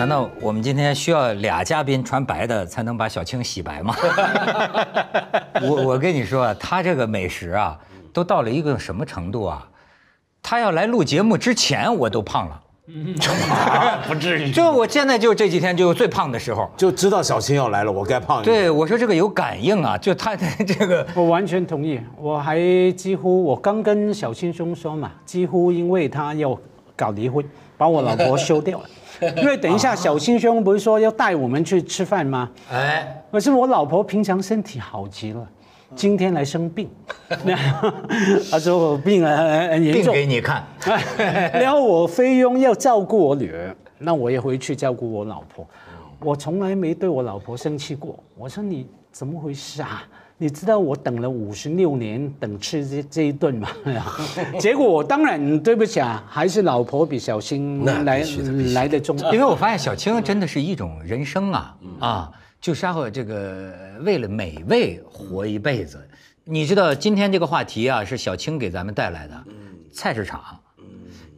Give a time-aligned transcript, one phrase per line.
[0.00, 3.94] 难道我们今天需要俩嘉宾穿白的才能把小青洗白吗？
[5.60, 7.78] 我我跟你说啊，他这个美食啊，
[8.10, 9.68] 都到了一个什么程度啊？
[10.42, 12.58] 他要来录节目之前，我都胖了。
[14.08, 16.70] 不至于，就我现在就这几天就最胖的时候。
[16.78, 18.56] 就知道小青要来了，我该胖一点。
[18.56, 22.00] 对，我说这个有感应啊，就他的 这个，我完全同意。
[22.16, 22.58] 我还
[22.92, 26.58] 几乎，我刚跟小青兄说嘛，几乎因为他要
[26.96, 27.44] 搞离婚，
[27.76, 28.86] 把我老婆休掉了。
[29.38, 32.50] 因为等一下小青兄不是说要带我们去吃饭吗？
[32.70, 35.46] 哎，可是我老婆平常身体好极了，
[35.94, 36.88] 今天来生病，
[38.50, 40.64] 他说我病了很很严病重，给你看。
[41.52, 45.66] 然后我菲佣要照顾我女儿，那我也回去照顾我老婆。
[46.20, 48.18] 我从来没对我老婆生气过。
[48.36, 50.02] 我说你怎么回事啊？
[50.42, 53.68] 你知道我等了五十六年等吃这这一顿吗？
[54.58, 58.24] 结果我当然对不起啊，还是老婆比小新那来
[58.72, 59.34] 来的重要。
[59.34, 66.00] 因为我发现小青真的是一种人生啊啊，就是要这个为了美味活一辈子。
[66.44, 69.44] 你知道今天这个话题啊，是小青给咱们带来的，
[69.92, 70.42] 菜市场，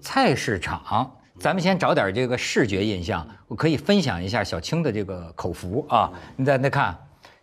[0.00, 1.12] 菜市场。
[1.40, 6.08] 咱们先找点这个视觉印象，我可以分享一下小青的这个口福啊。
[6.36, 6.96] 你再再看，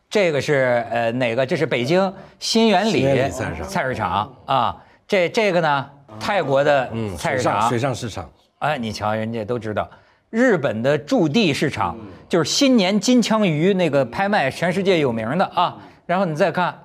[0.09, 1.45] 这个是呃哪个？
[1.45, 4.83] 这是北京新源里菜市场菜市场啊。
[5.07, 8.29] 这这个呢，泰国的菜市场，水上市场，
[8.59, 9.89] 哎，你瞧，人家都知道，
[10.29, 15.77] 日本的驻地市场就是新年金枪鱼那个拍卖，全世界有名的啊。
[16.05, 16.77] 然后你再看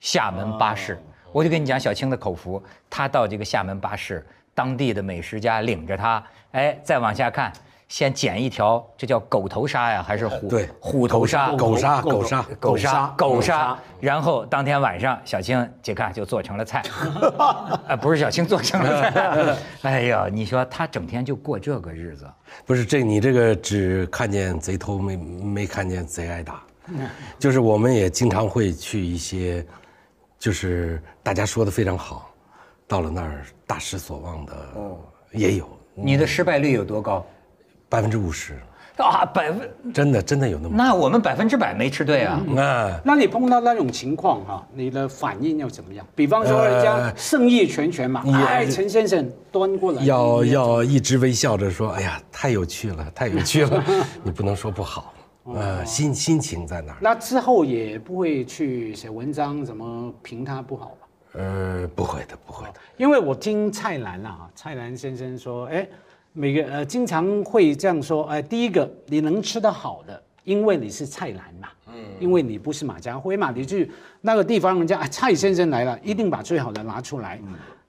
[0.00, 1.00] 厦门巴士，
[1.32, 7.52] 我就跟你讲小青的口福，他到这个厦门巴士，当地的美食家领着他，哎，再往下看，
[7.88, 10.48] 先捡一条，这叫狗头鲨呀，还是虎？
[10.48, 13.58] 对虎头鲨，狗鲨狗狗鲨，狗鲨，狗狗鲨。
[13.58, 13.78] 鲨。
[14.00, 16.82] 然后当天晚上，小青这看就做成了菜，
[17.38, 19.56] 啊， 不是小青做成了菜。
[19.90, 22.26] 哎呀，你说他整天就过这个日子，
[22.66, 26.62] 不是这你这个只看见贼偷没没看见贼挨打，
[27.38, 29.64] 就是我们也经常会去一些，
[30.38, 32.30] 就是大家说的非常好，
[32.88, 34.54] 到了那儿大失所望的
[35.32, 37.24] 也有，你的失败率有多高？
[37.94, 38.54] 百分之五十，
[38.96, 42.40] 啊，百分，真的真的有那么那我们百分之百没吃对啊。
[42.56, 43.00] 啊。
[43.04, 46.04] 那你碰到那种情况哈、你的反应要怎么样？
[46.12, 53.84] 比方说人家呃盛意全拳嘛，也哎，陈先生端过来，要要一直微笑着说，哎呀，太有趣了，太有趣了，
[54.24, 61.06] 你不能说不好，呃，心心情在哪儿，那之后也不会去写文章，怎么评他不好吧？
[61.34, 65.86] 呃，不会的，不会的，因为我听蔡澜啊，蔡澜先生说，哎，
[66.36, 73.88] 每个呃经常会这样说，哎，第一个你能吃得好的，因为你是蔡澜嘛，嗯，因为你不是马家辉嘛，你去
[74.20, 77.40] 那个地方，人家哎蔡先生来了，一定把最好的拿出来。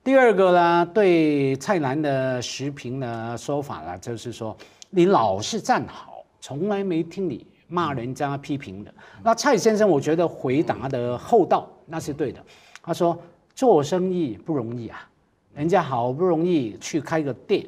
[0.03, 4.56] 第二个呢，对蔡澜的时评的说法呢，就是说
[4.91, 8.94] 你老是站好，从来没听你骂人家批评的。
[9.23, 12.39] 那蔡先生，我觉得回答的厚道，那是对的。
[12.83, 13.19] 他说
[13.56, 15.09] 做生意不容易啊，
[15.56, 17.66] 人家好不容易去开个店，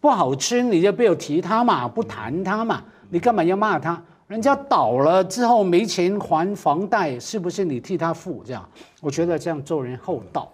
[0.00, 4.00] 不好吃你就不要提他嘛，不谈他嘛，你干嘛要骂他？
[4.28, 8.42] 人家倒了之后没钱还房贷，是不是你替他付？
[8.44, 8.68] 这样，
[9.00, 10.52] 我觉得这样做人厚道。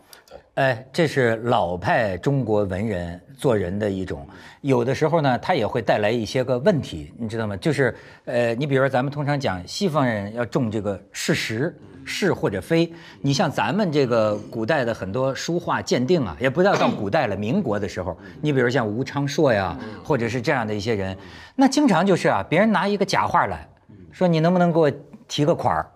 [0.54, 4.24] 哎，这是老派中国文人做人的一种，
[4.60, 7.56] 有的时候呢，他也会带来一些个问题，你知道吗？
[7.56, 7.92] 就是
[8.24, 12.92] 呃，你比如说咱们通常讲西方人要重这个事实，是或者非。
[13.20, 21.16] 你像咱们这个古代的很多书画鉴定啊，也不要到古代了，民国的时候，你比如像吴昌硕呀，或者是这样的一些人，
[21.56, 23.68] 那经常就是啊，别人拿一个假画来
[24.12, 24.88] 说，你能不能给我
[25.26, 25.90] 提个款儿？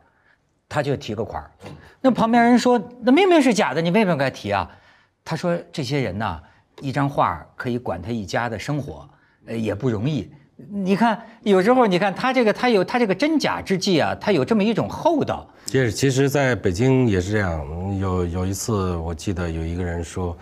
[0.68, 1.50] 他就提个款儿，
[2.02, 4.70] 那旁边人说，那明明是假的，你为什么该提啊？
[5.24, 6.38] 他说这些人呢，
[6.80, 9.08] 一张画可以管他一家的生活，
[9.46, 10.30] 呃，也不容易。
[10.70, 15.48] 你看，有时候你看他这个，他有他这个真假之际啊，他有这么一种厚道。
[15.64, 20.36] 其实其实在北京也是这样，有有一次我记得有一个人说，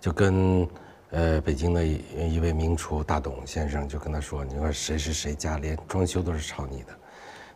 [0.00, 0.66] 就跟
[1.10, 6.88] 呃北京的一一位名厨大董先生就跟他说，你说谁是谁家连装修都是抄你的，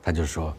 [0.03, 0.55] 他就说。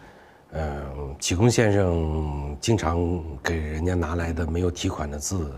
[0.53, 0.81] 呃，
[1.19, 5.51] 启功先生经常给人家拿来的没有提款的字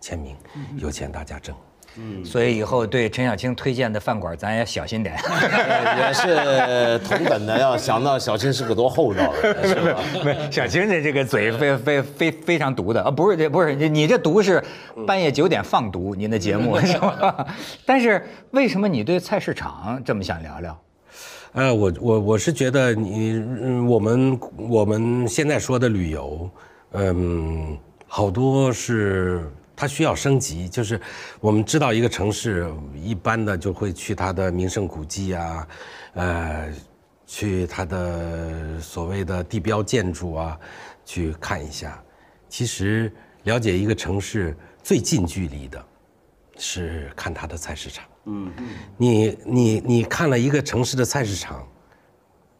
[0.00, 0.36] 签名，
[0.76, 1.54] 有钱大家挣。
[1.98, 5.16] 嗯所以以后对陈小青推荐的饭馆，咱也小心点。
[5.98, 10.00] 也是同等的，要想到小青是个多厚道的人， 是吧？
[10.22, 14.62] 没，小青的这个嘴非非非非常毒的啊，不是这不是你这毒是
[15.06, 17.46] 半夜九点放毒，您的节目 是吧？
[17.86, 20.78] 但是为什么你对菜市场这么想聊聊？
[21.56, 26.50] 呃，我我我是觉得你，嗯，我们我们现在说的旅游，
[26.90, 30.68] 嗯，好多是它需要升级。
[30.68, 31.00] 就是
[31.40, 35.68] 我们知道一个城市，一般的就会去它的名胜古迹啊，
[36.12, 36.70] 呃，
[37.26, 40.60] 去它的所谓的地标建筑啊，
[41.06, 41.98] 去看一下。
[42.50, 43.10] 其实
[43.44, 45.82] 了解一个城市最近距离的，
[46.58, 48.04] 是看它的菜市场。
[48.26, 48.52] 嗯，
[48.96, 51.66] 你你你看了一个城市的菜市场。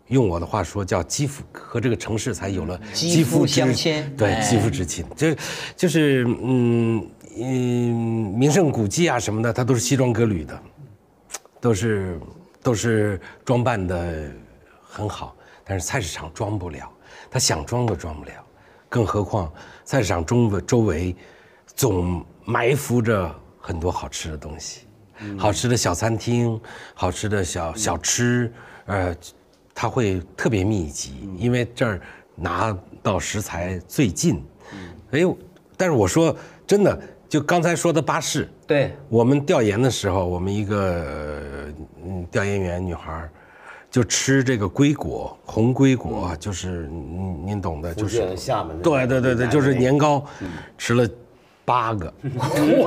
[0.08, 5.36] 用我的话说，叫肌肤和这个城市才有了肌肤之相亲对哎肌肤之亲，就是
[5.74, 7.42] 就是嗯嗯，
[8.38, 10.62] 名胜古迹啊什么的，它都是西装革履的，
[11.60, 12.20] 都是
[12.62, 14.30] 都是装扮的
[14.80, 15.34] 很好，
[15.64, 16.88] 但是菜市场装不了，
[17.28, 18.32] 他想装都装不了，
[18.88, 19.52] 更何况
[19.84, 21.16] 菜市场中围周围
[21.74, 24.85] 总埋伏着很多好吃的东西，
[25.38, 26.60] 好吃的小餐厅，
[26.94, 28.52] 好吃的小小吃，
[28.86, 29.14] 呃，
[29.74, 32.00] 它会特别密集，因为这儿
[32.34, 34.42] 拿到食材最近。
[35.12, 35.36] 哎呦，
[35.76, 36.36] 但是我说
[36.66, 41.74] 真的，就刚才说的巴士，对，我们调研的时候，我们一个呃
[42.04, 43.30] 嗯调研员女孩儿
[43.88, 48.18] 就吃这个龟果，红龟果，就是您您懂的，就是
[48.82, 50.24] 对对对对，就是年糕，
[50.76, 51.08] 吃了
[51.66, 52.14] 八个。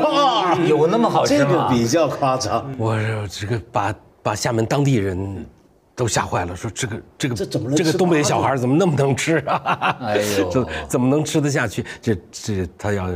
[0.01, 1.69] 哇，有那么好吃吗这个？
[1.69, 3.93] 比较夸张，我说这个把
[4.23, 5.45] 把厦门当地人
[5.95, 9.97] 都吓坏了，说这个这个这怎么能这个东北小孩怎么那么能吃啊？
[10.01, 11.85] 哎呦 怎怎么能吃得下去？
[12.01, 13.07] 这这他要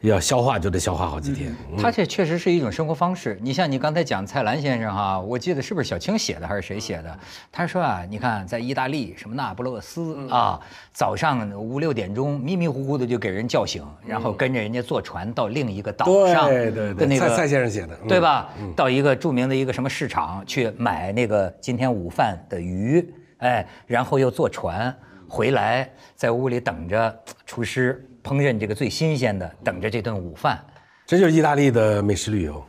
[0.00, 1.54] 要消化就得消化好几天。
[1.76, 3.36] 他这确实是一种生活方式。
[3.42, 7.18] 你像你刚才讲蔡澜先生哈，我记得是不是小青写的还是谁写的？
[7.50, 10.60] 他说啊，你看在意大利什么那不勒斯啊，
[10.92, 18.20] 早上五六点钟迷迷糊糊的就给人叫醒，然后跟着人家坐船到另一个岛上，对对对，那个蔡蔡先生写的，嗯对？
[18.20, 18.50] 吧？
[18.76, 23.04] 到一个著名的一个什么市场去买那个今天午饭的鱼，
[23.38, 24.94] 哎，然后又坐船
[25.28, 27.16] 回来，在屋里等着
[27.46, 30.58] 厨师烹饪这个最新鲜的，等着这顿午饭。
[31.06, 32.62] 这就是意大利的美食旅游，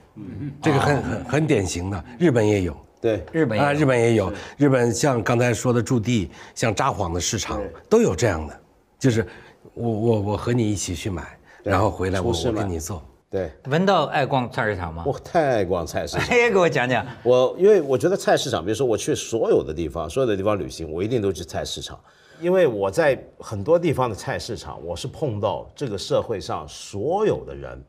[0.62, 2.76] 这个很很很典型的，日本也有。
[3.02, 8.60] 对，啊，日本也日本也有，日本像刚才说的驻地，像札幌的市场都有这样的，
[9.00, 9.26] 就是
[9.74, 11.24] 我我我和你一起去买，
[11.64, 13.02] 然后回来我我厨师给你做。
[13.30, 15.04] 对，文道爱逛菜市场吗？
[15.06, 16.28] 我太爱逛菜市场。
[16.28, 17.06] 哎，给我讲讲。
[17.24, 21.98] 我因为我觉得菜市场，比如说我去所有的地方，所有的地方旅行，我一定都去菜市场，
[22.40, 27.84] 因为我在很多地方的菜市场，我是碰到这个社会上所有的人，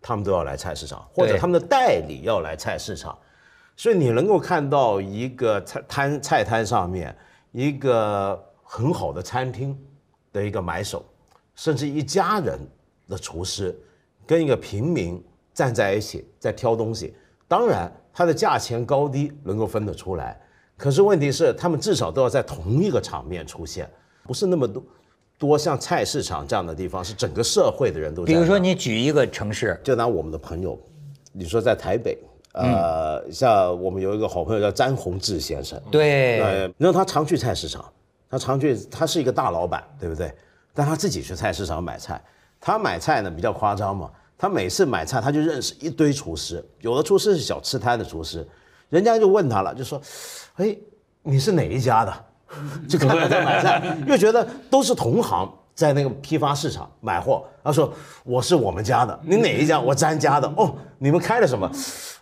[0.00, 3.18] 他们都要来菜市场，或者他们的代理要来菜市场，
[3.76, 7.14] 所以你能够看到一个菜摊菜摊上面
[7.52, 9.76] 一个很好的餐厅
[10.32, 11.04] 的一个买手，
[11.56, 12.58] 甚至一家人
[13.08, 13.76] 的厨师
[14.26, 15.22] 跟一个平民
[15.52, 17.14] 站在一起在挑东西，
[17.48, 20.40] 当然它的价钱高低能够分得出来，
[20.80, 23.86] 可是问题是他们至少都要在同一个场面出现，
[24.24, 24.82] 不是那么多
[25.36, 28.24] 多像菜市场这样的地方，是整个社会的人都。
[28.24, 30.80] 比如说，你举一个城市，就拿我们的朋友，
[31.32, 32.16] 你说在台北，
[32.54, 37.84] 呃，像我们有一个好朋友叫詹宏志先生，对，呃，你知道他常去菜市场，
[38.30, 40.32] 他常去，他是一个大老板，对不对？
[40.72, 42.18] 但他自己去菜市场买菜，
[42.58, 48.46] 他买菜呢比较夸张嘛，他每次买菜他就认识一堆厨师，有的厨师是小吃摊的厨师，
[48.88, 50.00] 人家就问他了，就说，
[50.60, 50.76] 哎，
[51.22, 52.12] 你是哪一家的？
[52.88, 55.50] 就看他在买菜， 又觉得都是同行。
[55.72, 57.90] 在那个批发市场买货，他说
[58.22, 59.80] 我是我们家的，你哪一家？
[59.80, 60.46] 我咱家的。
[60.58, 61.70] 哦，你们开了什么？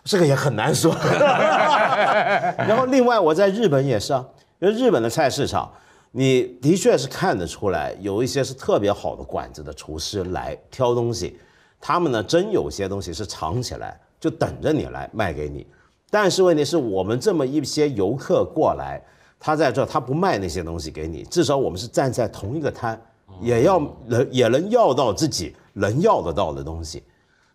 [0.05, 0.95] 这个也很难说。
[2.57, 4.25] 然后另外我在日本也是啊，
[4.59, 5.69] 因为日本的菜市场，
[6.11, 11.37] 你的确是看得出来，有一些是特别好的馆子的厨师来挑东西，
[11.81, 15.67] 他们呢真有些东西是藏起来，就等着你来卖给你。
[16.09, 19.01] 但是问题是我们这么一些游客过来，
[19.39, 22.99] 他在这他不卖那些东西给你，至少我们是站在同一个摊，
[23.41, 27.03] 也要能也能要到自己能要得到的东西。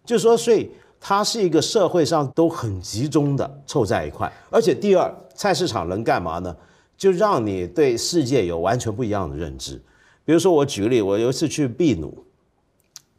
[0.05, 0.71] 就说，所以
[1.01, 6.55] 它是一个社会上都很集中的凑在一块，而且第二，菜市场能干嘛呢？
[6.97, 9.83] 就让你对世界有完全不一样的认知。
[10.25, 12.25] 比如说，我举个例，我有一次去秘鲁，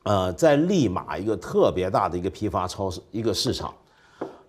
[0.03, 3.73] 呃，在利马一个特别大的一个批发超市一个市场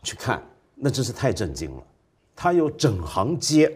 [0.03, 0.41] 去看，
[0.77, 1.83] 那真是太震惊了。
[2.35, 3.73] 它有整行街，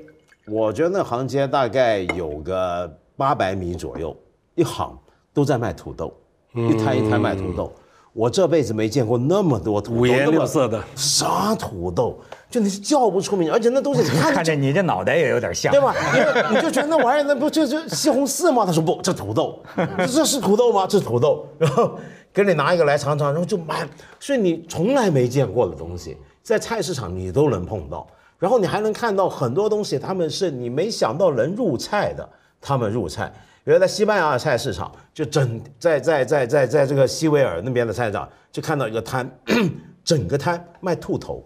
[0.47, 4.15] 我觉得那行街大概有个八百米左右，
[4.55, 4.97] 一行
[5.33, 6.13] 都在卖土豆，
[6.53, 7.73] 一摊一摊卖土豆。
[8.13, 12.19] 我这辈子没见过那么多土豆，五颜六色的啥土豆，
[12.51, 15.95] 就那是叫不出名，而且那东西你看着看着你这脑袋也有点像，对吧？
[16.17, 18.67] 因为你就觉得那玩意儿那不就就西红柿吗？
[18.67, 19.63] 他说不，这土豆，
[20.11, 20.89] 这是土豆吗？
[20.89, 21.93] 这是土豆，然后
[22.35, 23.89] 给你拿一个来尝尝，然后就买，
[24.19, 28.07] 所以你从来没见过的东西，在菜市场你都能碰到，
[28.39, 32.29] 然后你还能看到很多东西，他们是你没想到能入菜的，
[32.61, 33.33] 他们入菜。
[33.65, 39.31] 原来在西班牙的菜市场，就整在在在在在这个西维尔那边的菜市场，就看到一个摊，
[40.03, 41.45] 整个摊卖兔头。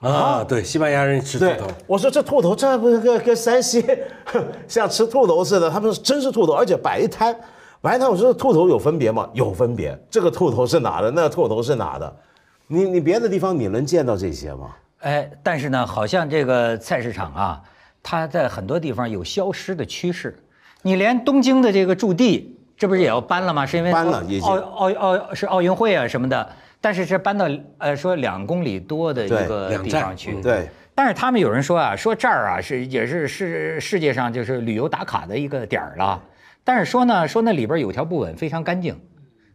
[0.00, 3.82] 啊，对，西班牙人吃兔头，，我说这兔头这不是跟跟山西
[4.68, 5.70] 像吃兔头似的？
[5.70, 7.34] 他们说真是兔头，而且摆一摊，
[7.80, 8.10] 摆一摊。
[8.10, 9.28] 我说兔头有分别吗？
[9.32, 11.10] 有分别，这个兔头是哪的？
[11.10, 12.16] 那个兔头是哪的？
[12.74, 14.74] 你你别的地方你能见到这些吗？
[15.00, 17.62] 哎，但是呢，好像这个菜市场啊，
[18.02, 20.36] 它在很多地方有消失的趋势。
[20.82, 23.64] 你连东京的这个驻地，这不是也要搬了吗？
[23.64, 26.50] 是因为搬了已经奥奥奥是奥运会啊什么的，
[26.80, 30.32] 但是是搬到呃说两公里多的一个地方去。
[30.32, 36.20] 嗯对，但是他们有人说啊，说这儿啊是也是世世界上就是旅游打卡的一个点儿了，
[36.64, 38.98] 但是说呢，说那里边有条不紊，非常干净。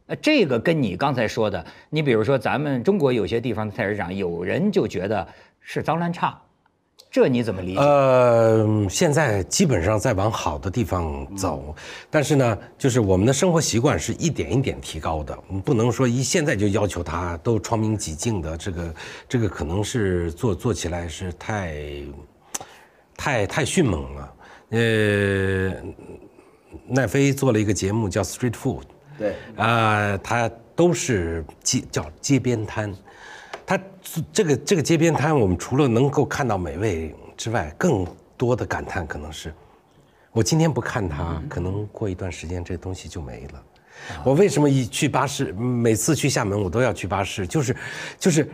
[0.10, 5.28] 呃，这个跟你刚才说的，你比如说咱们中国有些地方的菜市场，有人就觉得
[5.62, 6.36] 是脏乱差，
[7.12, 7.80] 这你怎么理解？
[7.80, 11.76] 呃，现在基本上在往好的地方走，
[12.10, 18.96] 但是呢，就是我们的生活习惯是一点一点提高的，我们不能说一现在就要求它都窗明几净的，这个
[19.28, 21.84] 这个可能是做做起来是太
[23.16, 24.34] 太太迅猛了。
[24.72, 25.72] 呃，
[26.88, 28.84] 奈飞做了一个节目叫 Street Food，
[29.20, 32.96] 对，啊、它都是街叫街边摊，
[33.66, 33.80] 它
[34.32, 38.08] 这个这个街边摊，我们除了能够看到美味之外，更
[38.38, 39.54] 多的感叹可能是，
[40.32, 43.64] 我今天不看它，可能过一段时间这东西就没了。
[44.24, 47.76] 我为什么一去巴士，每次去厦门我都要去巴士，就是，
[48.18, 48.50] 就是。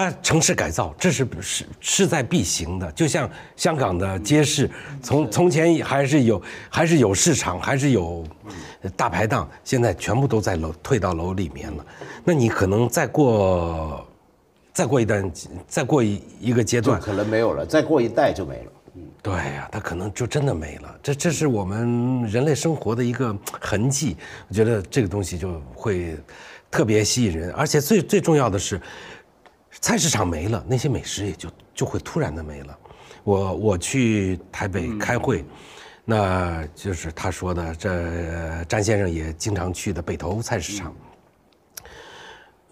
[0.00, 2.90] 它城市改造，这是是势在必行的。
[2.92, 4.70] 就像香港的街市，
[5.02, 8.24] 从从前还是有还是有市场，还是有
[8.96, 11.84] 大排档，现在全部都在楼退到楼里面了。
[12.24, 14.02] 那你可能再过
[14.72, 15.30] 再过一段，
[15.68, 18.72] 再过一一个阶段，可能没有了，再过一代就没了。
[19.20, 20.96] 对呀、它可能就真的没了。
[21.02, 24.16] 这这是我们人类生活的一个痕迹。
[24.48, 26.16] 我觉得这个东西就会
[26.70, 28.80] 特别吸引人，而且最最重要的是，
[29.80, 32.78] 菜市场没了，那些美食也就就会突然的没了。
[33.24, 35.44] 我我去台北开会，
[36.04, 40.94] 那就是他说的，这詹先生也经常去的北投菜市场。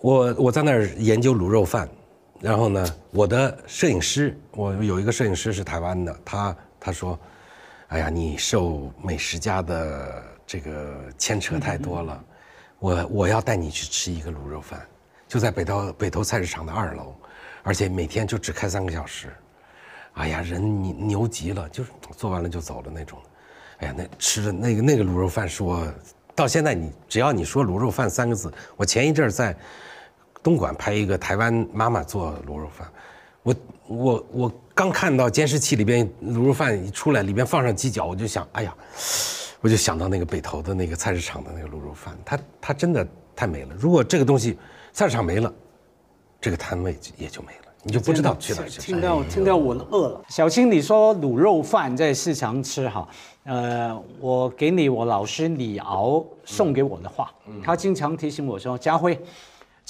[0.00, 1.88] 我我在那儿研究卤肉饭，
[2.41, 7.19] 然后呢，我的摄影师，我有一个摄影师是台湾的，他他说，
[7.88, 12.25] 哎呀，你受美食家的这个牵扯太多了，
[12.79, 14.87] 我我要带你去吃一个卤肉饭，
[15.28, 17.14] 就在北头北头菜市场的二楼，
[17.62, 19.28] 而且每天就只开三个小时，
[20.14, 23.18] 哎呀，人牛牛极了，就是做完了就走了那种。
[23.80, 25.87] 哎呀，那吃的那个那个卤肉饭是我
[26.35, 29.54] 到现在你只要你说卤肉饭三个字，我前一阵儿在
[30.42, 32.90] 东莞拍一个台湾妈妈做卤肉饭，
[33.42, 33.54] 我
[33.87, 38.75] 我我刚看到监视器里边卤肉饭一出来，里边放上鸡脚，我就想，哎呀，
[39.61, 43.06] 我就想到那个北头的那个菜市场的那个卤肉饭，它它真的
[43.37, 43.75] 太美了。
[43.78, 44.58] 如果这个东西
[44.92, 45.52] 菜市场没了，
[46.40, 49.00] 这个摊位也就没了，你就不知道去哪儿去听。
[49.00, 50.21] 到听到我饿了。
[50.28, 53.09] 小青，你说卤肉饭在市场吃哈，
[53.45, 59.18] 呃，我给你我老师李敖送给我的话，他经常提醒我说，家辉。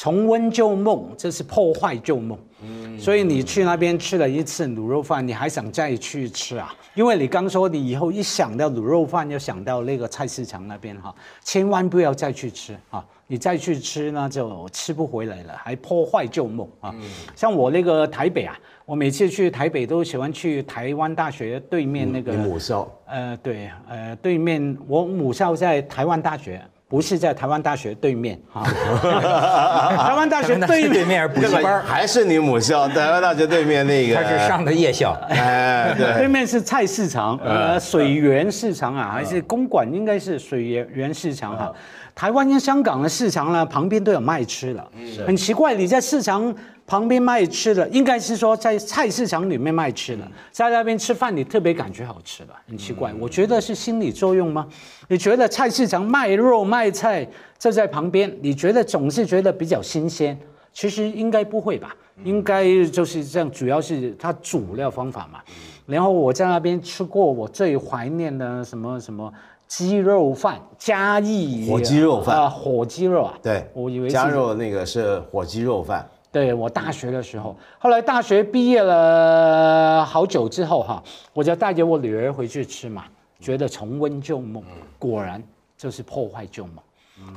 [0.00, 2.38] 重温旧梦，这是破坏旧梦。
[2.62, 6.72] 嗯所以你去那边吃了一次卤肉饭，你还想再去吃啊？
[6.94, 11.12] 因为你刚说你以后一想到卤肉饭，就想到那个菜市场那边哈，
[11.42, 13.04] 千万不要再去吃啊！
[13.30, 16.94] 你再去吃呢，就吃不回来了，还破坏旧梦啊！
[17.36, 26.58] 像我那个台北啊，我每次去台北都喜欢去台湾大学对面那个你母校呃，对，呃，对面我母校在台湾大学，
[26.88, 28.64] 不是在台湾大学对面啊。
[30.08, 34.14] 台湾大学对面，对面是补习班，还是你母校台湾大学对面那个？
[34.14, 35.12] 他是上的夜校。
[35.28, 39.86] 哎，对对，面是菜市场，呃，水源市场啊，还是公馆？
[39.92, 41.70] 应该是水源源市场哈。
[42.18, 44.84] 台湾跟香港的市场呢，旁边都有卖吃的，
[45.24, 46.52] 很奇怪，你在市场
[46.84, 53.14] 旁边卖吃的，应该是说在菜市场里面卖吃的，在那边吃饭你特别感觉好吃的，很奇怪。
[53.20, 54.66] 我觉得是心理作用吗？
[55.06, 57.24] 你觉得菜市场卖肉卖菜
[57.56, 60.36] 就在旁边，你觉得总是觉得比较新鲜？
[60.72, 61.94] 其实应该不会吧，
[62.24, 65.38] 应该就是这样，主要是它主料方法嘛。
[65.86, 69.32] 然后我在那边吃过，我最怀念的什么什么
[69.68, 72.36] 鸡肉饭，嘉义火鸡肉饭。
[72.36, 81.02] 啊，火鸡肉啊，对，我以为是加肉那个是火鸡肉饭，对我大学的时候，后来大学毕业了好久之后哈，
[81.34, 83.04] 我就带着我女儿回去吃嘛，
[83.38, 84.64] 觉得重温旧梦，
[84.98, 85.42] 果然
[85.76, 86.76] 就是破坏旧梦。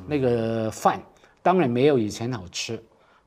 [0.08, 1.02] 那个饭
[1.44, 2.82] 当然没有以前好吃，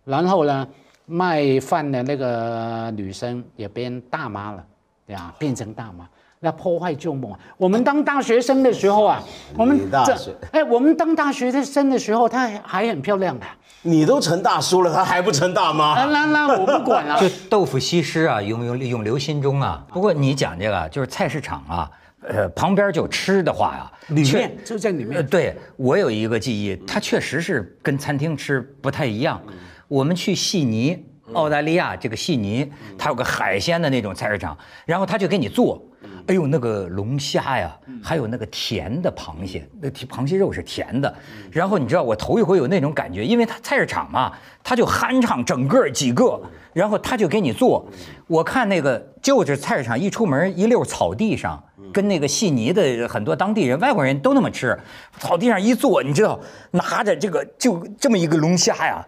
[0.04, 0.68] 然后呢，
[1.04, 4.64] 卖饭的那个女生也变大妈了，
[5.06, 6.08] 对啊，变成大妈。
[6.44, 7.38] 来破坏旧梦啊。
[7.56, 9.20] 我们当大学生的时候啊，
[9.56, 13.44] 我们大学哎，我们当大学生的时候，她还还很漂亮的。
[13.82, 16.04] 你都成大叔了，她还不成大啊，妈？
[16.06, 17.28] 那那我不管了 就。
[17.50, 19.84] 豆腐西施啊，永永永留心中啊。
[19.88, 21.90] 不过你讲这个就是菜市场啊，
[22.22, 29.40] 呃，旁边就吃的话呀，确里面就在里呃，面，对我有一个记忆，它确实是跟餐厅吃不太一样。
[29.86, 35.80] 我们去悉尼，澳大利亚这个悉尼，它有个海鲜的那种菜市场，然后他就给你做，
[36.26, 41.14] 哎呦，那个龙虾呀，还有那个甜的螃蟹，那甜螃蟹肉是甜的。
[41.50, 46.40] 然后你知道我头一回有那种感觉，因为它菜市场嘛，他就酣畅整个几个，
[46.72, 47.86] 然后他就给你做。
[48.26, 51.62] 我看那个就是菜市场一出门一溜草地上。
[51.92, 54.76] 跟那个悉尼的很多当地人、外国人都那么吃，
[55.20, 56.40] 草地上一坐，你知道，
[56.72, 59.06] 拿着这个就这么一个龙虾呀，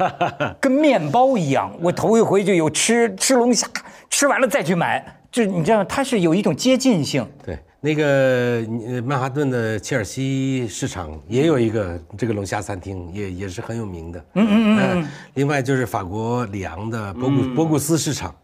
[0.60, 1.72] 跟面包一样。
[1.80, 3.66] 我头一回就有吃吃龙虾，
[4.10, 7.28] 吃完了再去买，就你知道，它是有一种接近性。
[7.44, 14.24] 对，那个呃曼哈顿的切尔西市场也有一个这个龙虾餐厅，也也是很有名的。
[14.32, 15.08] 嗯嗯嗯。
[15.34, 18.34] 另外就是法国里昂的博古博古斯市场，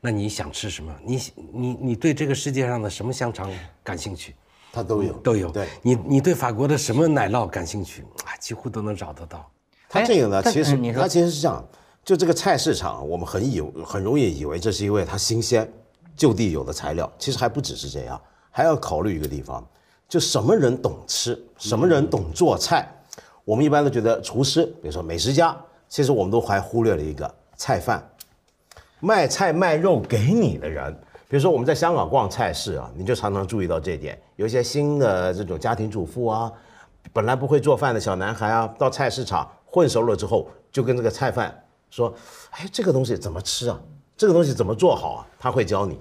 [0.00, 0.94] 那你想吃什么？
[1.04, 1.20] 你
[1.52, 3.50] 你你对这个世界上的什么香肠
[3.82, 4.32] 感兴趣？
[4.72, 5.50] 它都有，都有。
[5.50, 8.02] 对，你你对法国的什么奶酪感兴趣？
[8.24, 9.50] 啊，几乎都能找得到。
[9.88, 11.68] 它这个呢，哎其实嗯你说他其实是这样，
[12.04, 15.68] 就这个菜市场，我们很以很容易以为这是因为它新鲜，
[16.18, 18.20] 就地有的材料，其实还不只是这样，
[18.50, 19.64] 还要考虑一个地方，
[20.08, 22.92] 就什么人懂吃，什么人懂做菜。
[23.44, 25.56] 我们一般都觉得厨师，比如说美食家，
[25.88, 28.02] 其实我们都还忽略了一个菜贩，
[29.00, 30.92] 卖菜卖肉给你的人。
[31.28, 36.52] 比如说我们在香港逛菜市啊，你就常常注意到这一点，有一些新的这种家庭主妇啊，
[37.12, 42.12] 本来不会做饭的小男孩啊，到菜市场混熟了之后，就跟这个菜贩说
[42.52, 43.78] ：“哎，这个东西怎么吃啊？
[44.16, 45.98] 这个东西怎么做好啊？”他会教你。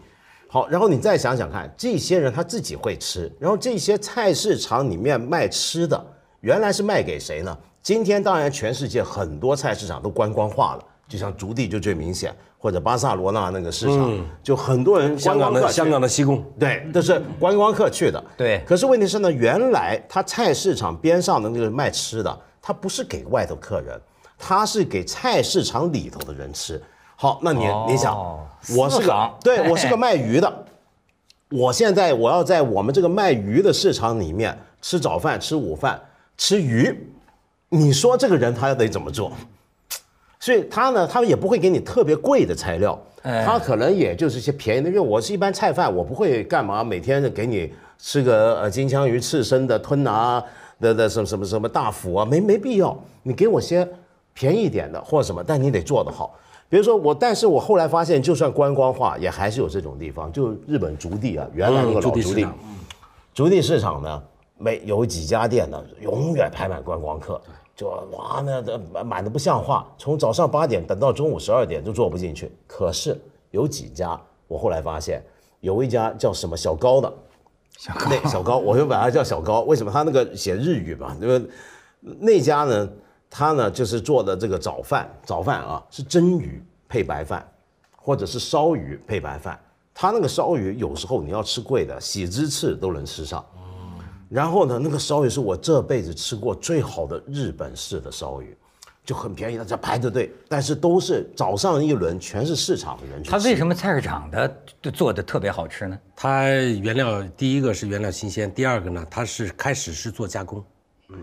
[0.50, 6.06] 好，然后你再想想看，这些人他自己会吃，然后这些菜市场里面卖吃的，
[6.40, 7.58] 原来是卖给谁呢？
[7.82, 18.24] 今天当然全世界很多菜市场都观光化了，就像竹地就最明显，或者巴塞罗那那个市场，就很多人香港的香港的西贡，对，都是观光客去的。
[18.38, 24.00] 对可是问题是呢，原来他菜市场边上的那个卖吃的，他不是给外头客人，
[24.38, 26.82] 他是给菜市场里头的人吃。
[27.20, 28.46] 好，那你、你想哦，
[28.78, 30.66] 我是个对我是个卖鱼的，
[31.50, 36.00] 我现在我要在我们这个卖鱼的市场里面吃早饭、吃午饭、
[36.38, 36.96] 吃鱼，
[37.70, 39.32] 你说这个人他得怎么做？
[40.40, 44.88] 所以他呢，他也不会给你特别贵的材料，哎他可能也就是一些便宜的。
[44.88, 50.42] 因为我是一般菜贩，我不会干嘛每天给你吃个呃金枪鱼刺身的吞拿
[50.80, 52.96] 的的什么什么什么大腹啊，没没必要。
[53.24, 53.86] 你给我些
[54.36, 56.36] 便宜一点的或者什么，但你得做得好。
[56.70, 62.48] 比如说我，但是我后来发现，就算观光化，也还是有这种地方，就日本竹地啊，原来那个老竹地
[63.34, 64.22] 竹地市场呢，
[64.58, 67.40] 没有几家店呢，永远排满观光客，
[67.76, 72.52] 就哇那这满满的不像话，从早上八点等到中午十二点都坐不进去。
[72.66, 73.18] 可是
[73.52, 75.24] 有几家，我后来发现
[75.62, 77.14] 有一家叫什么小高的，
[77.78, 79.92] 小高那小高，我就把它叫小高，为什么？
[79.92, 81.42] 他那个写日语嘛，因为
[82.20, 82.90] 那家呢，
[83.30, 87.46] 他呢就是做的这个早饭，早饭啊是蒸鱼配白饭，
[87.96, 89.60] 或者是烧鱼配白饭。
[89.94, 93.44] 他那个烧鱼有时候你要吃贵的，喜之翅都能吃上。
[94.30, 98.56] 然后呢，那个烧鱼是我这辈子吃过最好的日本式的烧鱼，
[99.06, 103.38] 就很便宜，大家排着队，但是都是早上一轮全是市场的人去他。
[103.38, 104.54] 为什么菜市场的
[104.94, 105.98] 做的特别好吃呢？
[106.14, 110.62] 它原料第一个是原料新鲜，第二个呢，它是开始是做加工，
[111.08, 111.18] 嗯，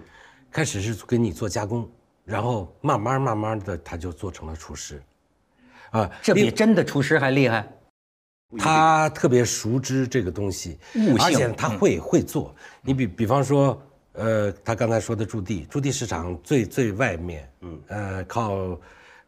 [0.54, 1.90] 开始是给你做加工，
[2.24, 5.02] 然后慢慢慢慢的他就做成了厨师，
[5.90, 7.68] 啊，这比真的厨师还厉害。
[8.56, 12.54] 他特别熟知这个东西悟性，而且他会会做。
[12.82, 18.78] 你比比方说，呃，他刚才说的驻地，驻地市场最最外面，嗯，呃，靠，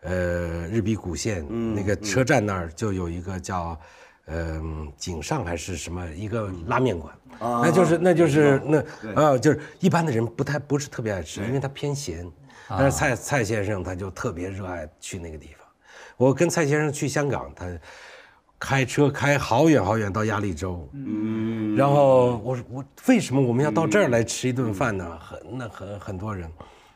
[0.03, 3.77] 呃，日比谷线那个车站那儿就有一个叫，
[4.27, 8.79] 嗯，井上还是什么一个拉面馆，那就是那就是那
[9.15, 12.29] 啊就是一般的人不太不是特别爱吃，因为它偏咸，
[12.69, 15.67] 但是蔡蔡先生他就特别热爱去那个地方。
[16.17, 17.67] 我跟蔡先生去香港，他
[18.59, 25.19] 开车开好远好远到鸭绿州，嗯，然后我说我为什么我们要到这儿来吃一顿饭呢？
[25.21, 26.51] 很那很很多人，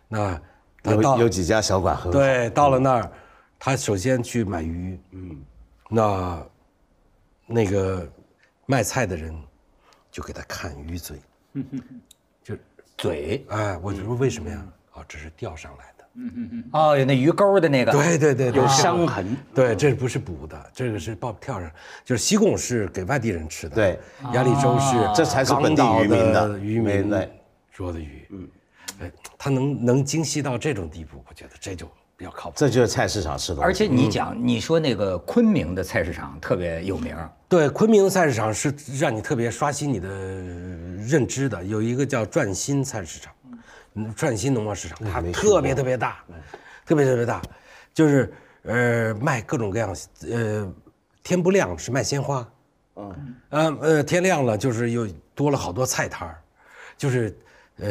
[0.08, 0.40] 那
[0.84, 2.10] 有有几家小馆很好。
[2.10, 3.12] 对，到了那儿，
[3.58, 5.36] 他首先去买鱼，嗯，
[5.90, 6.42] 那
[7.50, 8.08] 那个
[8.66, 9.36] 卖菜的人
[10.10, 11.18] 就给他看鱼嘴，
[12.44, 12.56] 就
[12.96, 14.64] 嘴哎，我就说为什么呀？
[14.94, 16.04] 哦，这是钓上来的。
[16.72, 19.36] 哦，有那鱼钩的那个，对对对，对有伤痕。
[19.54, 21.70] 对，这不是补的，这个是抱跳上，
[22.04, 23.98] 就是西贡是给外地人吃的，对，
[24.32, 27.30] 鸭绿洲是这才是本地渔民的渔民对
[27.72, 28.48] 捉的鱼，嗯，
[29.02, 31.88] 哎，他能能精细到这种地步，我觉得这就
[32.20, 32.56] 比较靠谱。
[32.58, 33.64] 这就是菜市场吃东西。
[33.64, 37.16] 而且你讲，你说那个昆明的菜市场特别有名，
[37.48, 40.06] 对，昆明的菜市场是让你特别刷新你的
[41.08, 43.32] 认知的，有一个叫转新菜市场，
[43.94, 46.22] 嗯，转新农贸市场，它特别特别大，
[46.84, 47.40] 特别特别大，
[47.94, 48.30] 就是
[48.64, 49.96] 呃卖各种各样，
[50.30, 50.70] 呃，
[51.22, 52.46] 天不亮是卖鲜花，
[52.96, 56.38] 嗯，呃呃天亮了就是又多了好多菜摊儿，
[56.98, 57.34] 就是
[57.78, 57.88] 呃。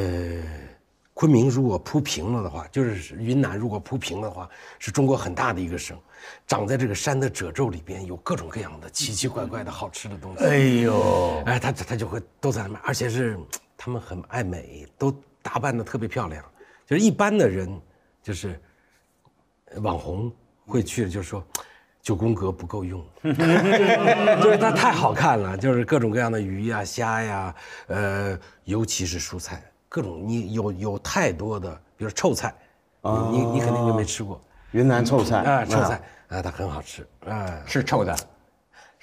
[1.19, 5.99] 昆明如果铺平了的话，就是云南如果铺平的话，是中国很大的一个省，
[6.47, 10.45] 长在这个山的褶皱里边，有各种各样的奇奇怪怪的好吃的东西。
[10.45, 13.38] 哎呦，哎，他他就会都在那卖，而且是
[13.77, 16.41] 他们很爱美，都打扮的特别漂亮。
[16.88, 17.69] 就是一般的人，
[18.23, 18.58] 就是
[19.73, 20.34] 呃网红
[20.65, 21.45] 会去，就是说
[22.01, 27.53] 九宫格不够用， 就是它太好看了，就是各种各样的鱼呀、虾呀，
[27.88, 32.54] 呃，尤其是蔬菜，各种你有有太多的，比如臭菜，
[33.02, 34.39] 你你你肯定就没吃过
[34.71, 38.15] 云南臭菜啊，臭菜啊，它很好吃啊，是臭的。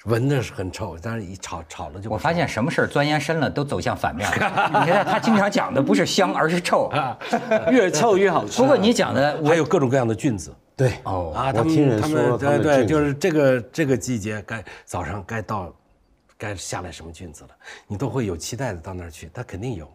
[0.05, 4.25] 闻着是很臭，但是一炒炒了就不我发现什么事儿钻研深了都走向反面。
[4.31, 6.89] 你看他经常讲的不是香，而是臭。
[7.69, 8.61] 越臭越好吃。
[8.61, 10.55] 不过你讲的，还有各种各样的菌子。
[10.77, 15.73] 对哦啊，我他们听人他说他们们对对，就是这个这个季节该早上该到，
[16.37, 17.49] 该下来什么菌子了，
[17.87, 19.91] 你都会有期待的到那儿去，他肯定有。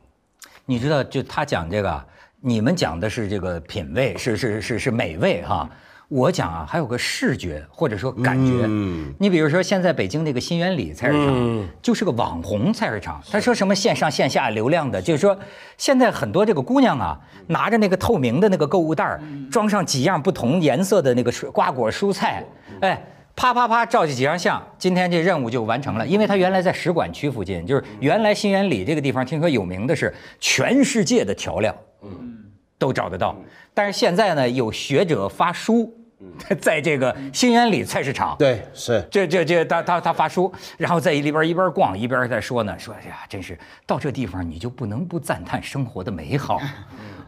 [0.65, 2.07] 你知道，就他讲这个啊，
[2.41, 5.69] 你们讲的是这个品味，是是是是美味哈。
[6.09, 8.65] 我讲啊，还有个视觉或者说感觉。
[8.67, 13.21] 嗯你比如说，现在北京那个新源里菜市场，嗯就是个网红菜市场。
[13.31, 15.39] 他说什么线上线下流量的，就是说
[15.79, 19.21] 现在很多这个姑娘啊，拿着那个透明的那个购物袋儿，
[19.51, 22.45] 装上几样不同颜色的那个蔬瓜果蔬菜，
[22.81, 23.03] 哎。
[23.35, 26.07] 啪啪啪照这几张相，今天这任务就完成了。
[26.07, 32.39] 因为他原来在使馆区附近，就是原来新源里这个地方，听说有名的是全世界的调料，嗯
[32.79, 33.35] 都找得到。
[33.75, 35.93] 但是现在呢，有学者发书，
[36.61, 46.61] 在这个新源里菜市场，对是这这这他他他发书，然后在里边一边逛一边在说呢，说哎呀，真是到这地方你就不能不赞叹生活的美好。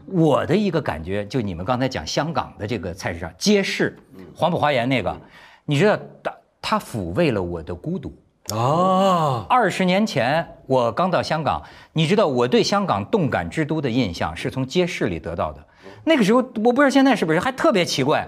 [0.05, 3.97] 我的一个感觉，就你们刚才讲香港的这个菜市场街市，
[4.35, 5.19] 黄埔花园那个，
[5.65, 8.13] 你知道他他抚慰了我的孤独。
[8.51, 15.65] 哦，二十年前我刚到香港，你知道我对香港动感之都的印象是从街市里得到的。
[16.03, 18.27] 那个时候我不知道现在是不是还特别奇怪，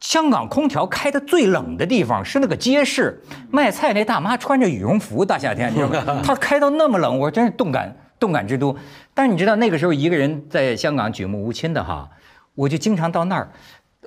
[0.00, 6.22] 香港空调开的最冷的地方是那个街市，卖菜那大妈穿着羽绒服，大夏天你知道吗？
[6.26, 8.76] 她开到那么冷，我真是动感动感之都。
[9.14, 12.10] 但是你知道那个时候一个人在香港举目无亲的哈，
[12.56, 13.52] 我就经常到那儿，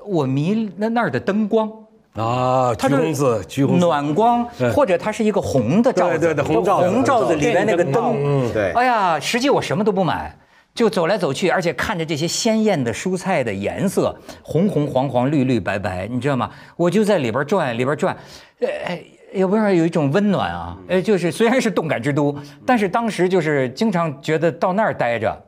[0.06, 1.72] 我迷那那儿的灯光。
[2.20, 8.72] 啊，橘红子，橘红，暖光，或者它是一个红的罩子，对对对红罩子红罩子里面那个电灯，嗯对。
[8.74, 10.38] 哎呀，实际我什么都不买，
[10.76, 16.50] 就走来走去，而且看着这些鲜艳的蔬菜的颜色，红红黄黄绿绿白白，你知道吗？
[16.76, 18.16] 我就在里边转，里边转，
[18.60, 19.02] 呃哎。
[19.32, 25.40] 也不知道有一种温暖啊，呃，就是虽然是动感之都，但是当时就是经常觉得到那儿待着，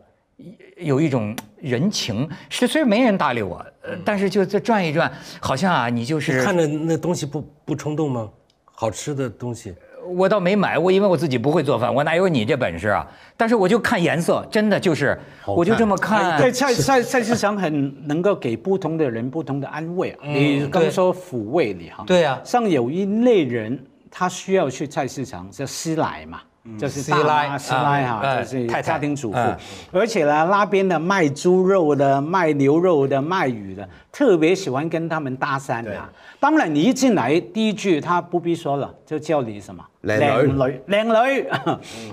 [0.77, 8.29] 有一种人情，是虽然没人搭理我，呃，但是就这转一转，好像啊，你就是看着那东西不不冲动吗？
[8.65, 9.75] 好吃的东西，
[10.15, 13.07] 我倒没买，我因为我自己不会做饭，我哪有你这本事啊？
[13.37, 16.41] 但是我就看颜色，真的就是，我就这么看。
[16.41, 20.19] 对菜菜菜市场很能够给不同的人不同的安慰啊。
[20.23, 26.41] 你刚说抚慰你哈，对啊像有一类人，他需要去菜市场，叫师奶嘛。
[26.77, 29.37] 就是大师奶妈师奶啊哈，就是太太家庭主妇。
[29.37, 29.57] 嗯，
[29.91, 35.91] 而且呢，那边的卖猪肉的、卖牛肉的、卖鱼的，特别喜欢跟他们搭讪的。
[36.39, 39.83] 当然，你一进来第一句他不必说了，就叫你什么？
[40.01, 40.51] 靓女。
[40.51, 41.47] 女，靚女。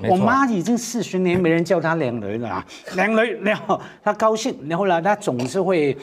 [0.09, 5.97] 我妈已经四十年没人叫她靓女了啊，靚女， 然后她高兴，然后呢，她总是會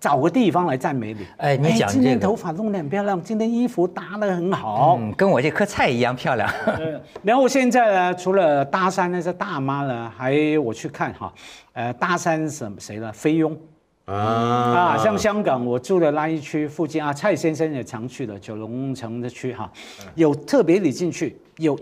[0.00, 1.26] 找个地方来赞美你。
[1.36, 4.98] 哎你講今天這個頭髮弄得很漂亮，今天衣服搭得很好。
[5.00, 6.48] 嗯，跟我这棵菜一样漂亮。
[6.66, 11.32] 呃然后现在呢，除了搭讪那些大妈呢，还我去看哈，
[11.72, 13.10] 呃，搭讪什么谁呢？
[13.12, 13.56] 菲佣
[14.04, 19.70] 啊啊，像香港我住的那一区附近啊，蔡先生也常去的九龙城的区哈，
[20.14, 21.78] 有特别你进去有。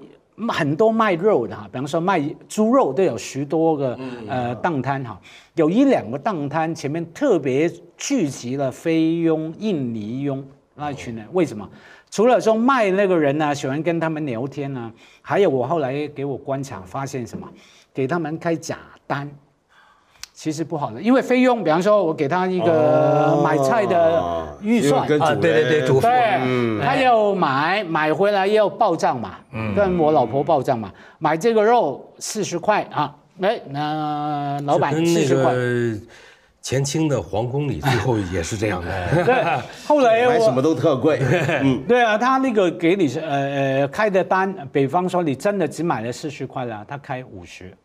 [0.48, 3.96] 很多卖肉的哈，比方说卖猪肉都有十多个
[4.27, 5.20] 呃档摊哈，
[5.57, 7.70] 有一两个档摊前面特别
[8.03, 11.69] 聚集了菲佣、印尼佣那一群人，为什么？
[12.11, 17.49] 除了说卖那个人呢，喜欢跟他们聊天呢，还有我后来给我观察发现什么，
[17.95, 19.31] 给他们开假单。
[20.35, 29.37] 其实不好的，因为菲佣，比方说我给他一个买菜的预算对对对，主妇，对，他要买买回来要报账嘛，
[29.77, 36.01] 跟我老婆报账嘛，买这个肉四十块啊，哎，那老板四十块，个
[36.62, 39.09] 前清的皇宫里 最后也是这样的。
[39.25, 41.18] 对，后来 我买什么都特贵，
[41.62, 47.77] 嗯，对啊，他那个给你是呃呃开的单，比方说你真的只买了四十块了，他开五十，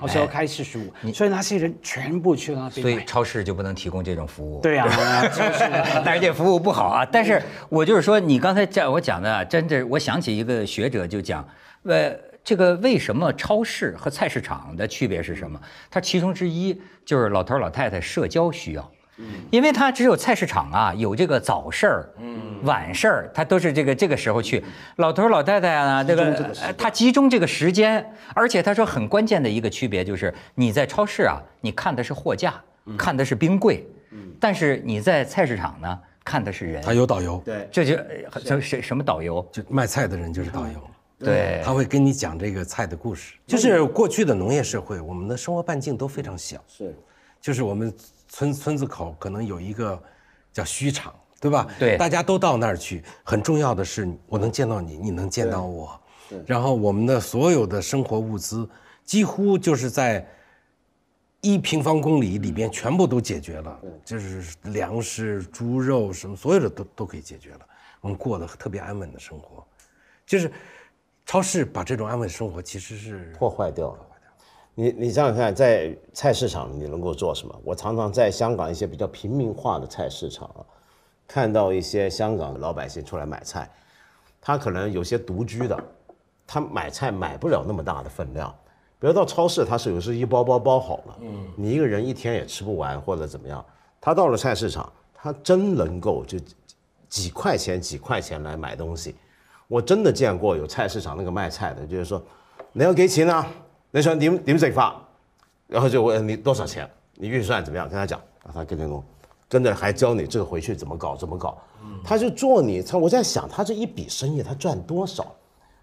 [0.00, 3.02] 我说开四十五，所以那些人全部去那所边买。
[3.02, 4.60] 以超市就不能提供这种服务。
[4.60, 4.86] 对啊，
[5.28, 5.64] 就是
[6.04, 7.08] 但是这服务不好啊。
[7.10, 11.46] 但是我就是说，你刚才这我讲的啊，真的，我想起一个学者就讲，
[11.84, 12.10] 呃，
[12.46, 15.60] 这个为什么超市和菜市场的区别是什么？
[15.90, 18.92] 它其中之一就是老头老太太社交需要。
[19.50, 22.10] 因为他只有菜市场啊，有这个早市儿、
[22.64, 24.62] 晚市儿，他都是这个这个时候去。
[24.96, 26.22] 老头老太太啊，这个
[26.60, 32.54] 呃他集中这个时间，而且他说很关键的一个区别就是，你在超市啊，你看的是货架，
[32.98, 36.82] 看的是冰柜，嗯但是你在菜市场呢，看的是人。
[36.82, 39.44] 他有导游，对，这就呃这什什么导游？
[39.50, 40.90] 就卖菜的人就是导游。
[41.18, 43.34] 对他会跟你讲这个菜的故事。
[43.46, 46.94] 就是过去的农业社会，我们的生活半径都非常小，是
[47.40, 47.92] 就是我们
[48.28, 50.00] 村村子口可能有一个
[50.52, 51.66] 叫墟场，对吧？
[51.78, 53.02] 对大家都到那儿去。
[53.22, 55.98] 很重要的是，我能见到你，你能见到我。
[56.44, 58.68] 然后我们的所有的生活物资，
[59.04, 60.26] 几乎就是在
[61.40, 67.60] 一平方公里里边全部都解决了，就是粮食、猪肉什么，所有的都都可以解决了。
[68.00, 69.64] 我们过得特别安稳的生活，
[70.26, 70.50] 就是
[71.26, 73.98] 超市把这种安稳生活其实是破坏掉了。
[74.76, 77.60] 你你想想看，在菜市场你能够做什么？
[77.64, 80.62] 我常常在香港一些比较平民化的菜市场啊，
[81.26, 83.68] 看到一些香港的老百姓出来买菜，
[84.40, 85.76] 他可能有些独居的，
[86.46, 88.54] 他买菜买不了那么大的分量。
[89.00, 93.64] 比如到超市，他是有时一包包包好了，嗯，你一个人一天也吃不完或者怎么样。
[94.00, 96.38] 他到了菜市场，他真能够就
[97.08, 99.16] 几块钱几块钱来买东西。
[99.68, 102.22] 我真的见过有菜市场那个卖菜的，就是说
[102.72, 103.46] 你要给钱啊？
[103.90, 105.00] 你想點點食法？
[105.66, 107.88] 然后就问你多少钱，你预算怎么样？
[107.88, 109.02] 跟他讲，啊，他跟你講，
[109.48, 111.56] 跟着还教你这个回去怎么搞怎么搞。
[112.04, 115.26] 他就做你，他我在想，他这一笔生意他赚多少？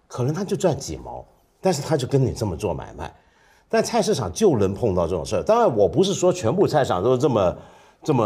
[0.08, 1.26] 可能他就赚几毛，
[1.60, 3.14] 但是他就跟你这么做买卖。
[3.68, 5.44] 但菜市场就能碰到这种事兒。
[5.44, 7.58] 當然，我不是说全部菜市场都是这么
[8.04, 8.24] 這麼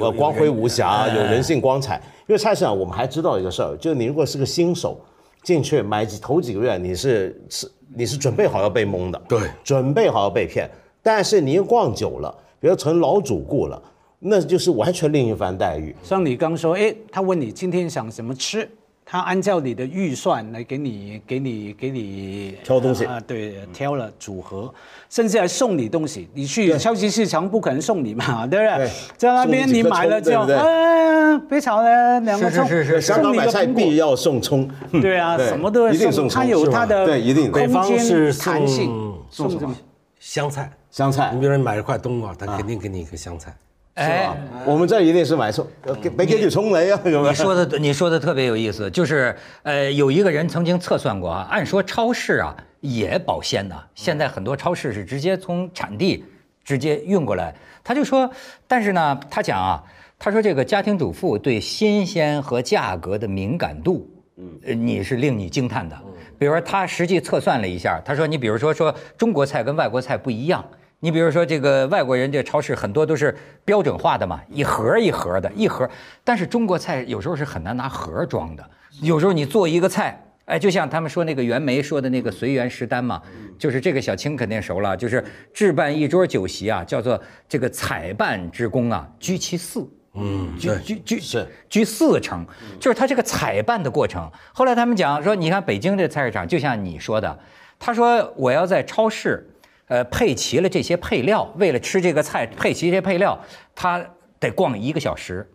[0.00, 2.00] 呃光辉无瑕，有人性光彩。
[2.26, 5.00] 因为菜市场我们还知道一个事儿，就是你如果是个新手
[5.42, 10.68] 进去买几头几个月，你是是你是准备好要被蒙的，对，准备好要被骗。
[11.02, 13.80] 但是你一逛久了，比如成老主顾了，
[14.18, 15.94] 那就是完全另一番待遇。
[16.02, 18.68] 像你刚说，哎，他问你今天想怎么吃，
[19.08, 23.04] 他按照你的预算来给你、给你、给你挑东西。
[23.04, 24.74] 啊，对，挑了组合，
[25.08, 26.28] 甚至还送你东西。
[26.34, 28.84] 你去超级市场不可能送你嘛， 对不对？
[28.84, 28.90] 对？
[29.16, 30.68] 在那边你买了之后，葱对不对？
[30.68, 33.00] 哎，别吵了，两个是葱，是是是。
[33.00, 33.64] 香港买菜。
[33.64, 34.68] 必要送葱，
[35.00, 35.46] 对啊，对。
[35.46, 36.42] 什么都会一定送葱。
[36.42, 36.80] 它有是吧？
[36.80, 37.52] 它的对一定。
[37.52, 38.86] 空北方是间弹性，
[39.30, 39.76] 送送什么？
[40.18, 40.68] 香菜。
[40.90, 41.30] 香菜。
[41.32, 43.54] 你比如说你买一块冬瓜，他肯定给你一个香菜。
[43.96, 44.30] 哎，
[44.66, 47.00] 我们这一定是買葱，呃給沒給條葱你啊？
[47.02, 56.22] 咁樣你说的你说的特别有意思，就是呃，有一个人曾经测算过啊，按说超市啊也保鲜的，现在很多超市是直接从产地
[56.62, 57.54] 直接运过来。
[57.82, 58.30] 他就说，
[58.68, 59.82] 但是呢，他讲啊，
[60.18, 64.06] 他说这个家庭主妇对新鲜和价格的敏感度，
[64.36, 65.96] 嗯，你是令你惊叹的。
[66.38, 70.62] 比如说他实际测算了一下，他说你比如说说中国菜跟外国菜不一樣。
[71.00, 75.88] 你比如说这个外国人这超市很多都是标准化的嘛，一盒一盒的，一盒。
[76.24, 78.70] 但是中国菜有时候是很难拿盒装的，
[79.02, 83.20] 有时候你做一个菜，哎，就像他们说那个袁枚说的那个随园食单嘛，
[83.58, 89.86] 就是这个小青肯定熟了，就是置办一桌酒席啊，叫做这个采办之功啊，居其四。
[90.18, 92.42] 嗯，居，居居是居四成，
[92.80, 94.30] 就是他这个采办的过程。
[94.54, 97.38] 后来他们讲说，你看北京这菜市场，就像你说的，
[97.78, 99.46] 他说我要在超市，
[99.88, 103.38] 呃，配齐了这些配料，为了吃这个菜配齐这些配料，
[103.74, 104.04] 他
[104.40, 105.48] 得逛一个小时。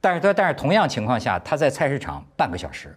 [0.00, 2.96] 但是他但是同样情况下，他在菜市场半个小时，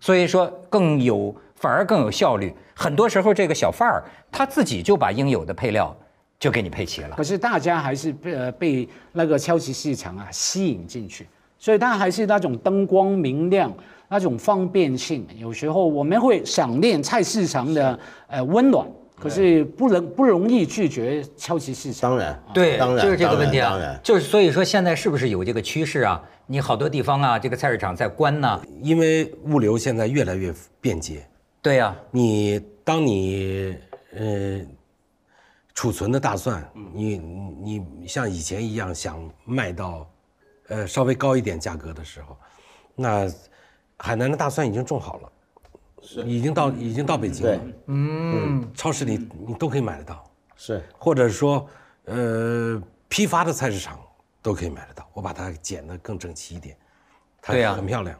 [0.00, 2.54] 所以说更有反而更有效率。
[2.74, 5.94] 很多时候这个小贩儿他自己就把应有的配料
[6.38, 7.22] 就给你配齐了可。
[7.24, 11.26] 是大家还是被呃被那个超级市场啊吸引进去，
[11.58, 13.72] 所以它还是那种灯光明亮，
[14.08, 15.26] 那种方便性。
[15.36, 18.86] 有时候我们会想念菜市场的呃温暖，
[19.18, 22.10] 可是不能不容易拒绝超级市场。
[22.10, 23.70] 当然，对，当然，就是这个问题啊。
[23.70, 26.22] 当然，就是所以说现在是不是有这个趋势啊？
[26.46, 28.62] 你好多地方啊，这个菜市场在关呢。
[28.80, 31.28] 因为物流现在越来越便捷，
[31.60, 33.76] 对呀、你当你
[34.14, 34.60] 呃
[35.74, 40.08] 储存的大蒜，你你你像以前一样想卖到，
[40.68, 42.36] 呃稍微高一点价格的时候，
[42.94, 43.30] 那
[43.98, 45.32] 海南的大蒜已经种好了，
[46.02, 46.22] 是。
[46.22, 50.24] 已经到已经到北京了，嗯，超市里你都可以买得到，
[50.56, 50.82] 是。
[50.98, 51.66] 或者说
[52.04, 53.98] 呃批发的菜市场
[54.42, 56.76] 都可以买得到，我把它剪得更整齐一点，
[57.40, 57.74] 它对呀。
[57.74, 58.18] 很漂亮，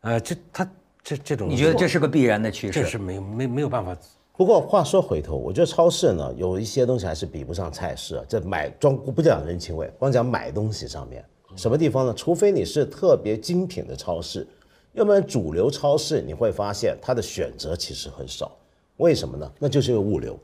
[0.00, 0.70] 呃这它
[1.02, 2.80] 这这种你觉得这是个必然的趋势？
[2.80, 3.96] 这是没有没没有办法。
[4.36, 8.24] 不过话说回头，我觉得超市呢有一些东西还是比不上菜市啊。
[8.28, 12.14] 这买装不讲人情味，光讲买东西上面，什么地方呢？
[12.14, 14.44] 除非你是特别精品的超市，
[14.94, 18.50] 要不然主流超市你会发现它的选择其实很少。
[18.96, 19.52] 为什么呢？
[19.58, 20.38] 那就是因为物流。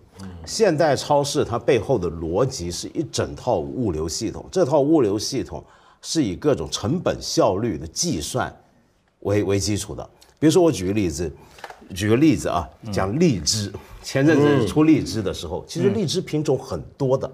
[0.45, 5.65] 现代超市它背后的逻辑是一整套物流系统，这套物流系统
[6.03, 8.55] 是以各种成本效率的计算
[9.21, 10.03] 为为基础的。
[10.39, 11.31] 比如说，我举个例子，
[11.95, 13.73] 举个例子啊，讲荔枝。
[14.03, 17.31] 前阵子出荔枝的时候，其实荔枝品种很多的，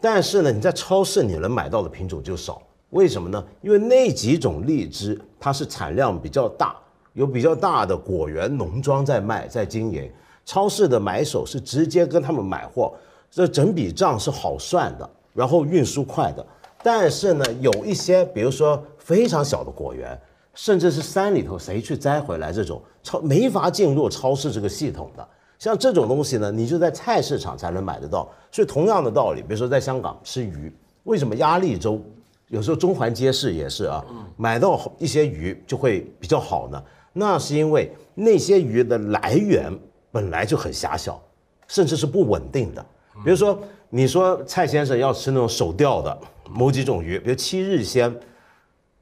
[0.00, 2.60] 但是呢，你在超市你能买到的品种就少。
[2.90, 3.44] 为什么呢？
[3.62, 6.74] 因为那几种荔枝它是产量比较大，
[7.12, 10.10] 有比较大的果园农庄在卖，在经营。
[10.44, 12.92] 超市的买手是直接跟他们买货，
[13.30, 16.44] 这整笔账是好算的，然后运输快的。
[16.82, 20.20] 但是呢，有一些，比如说非常小的果园，
[20.52, 25.24] 甚至是山里头谁去摘回来这种超没法进入超市这个系统的，
[25.60, 28.28] 像这种东西呢，你就在菜市场才能买得到。
[28.50, 32.02] 所以同样的道理，比如说在香港吃鱼，为什么鸭荔洲
[32.48, 34.04] 有时候中环街市也是啊，
[34.36, 36.82] 买到一些鱼就会比较好呢？
[37.12, 39.72] 那是因为那些鱼的来源
[40.12, 41.20] 本来就很狭小，
[41.66, 42.84] 甚至是不稳定的。
[43.24, 46.16] 比如说，你说蔡先生要吃那种手钓的
[46.50, 48.14] 某几种鱼，比如七日鲜，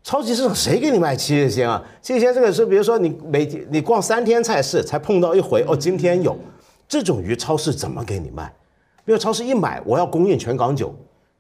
[0.03, 1.83] 超级市场谁给你卖七日鲜啊？
[2.01, 6.39] 七日鲜这个是，比如说你每天你逛三天菜市才碰到一回，哦，今天有
[6.89, 8.51] 这种鱼，超市怎么给你卖？
[9.05, 10.95] 比如超市一买，我要供应全港九、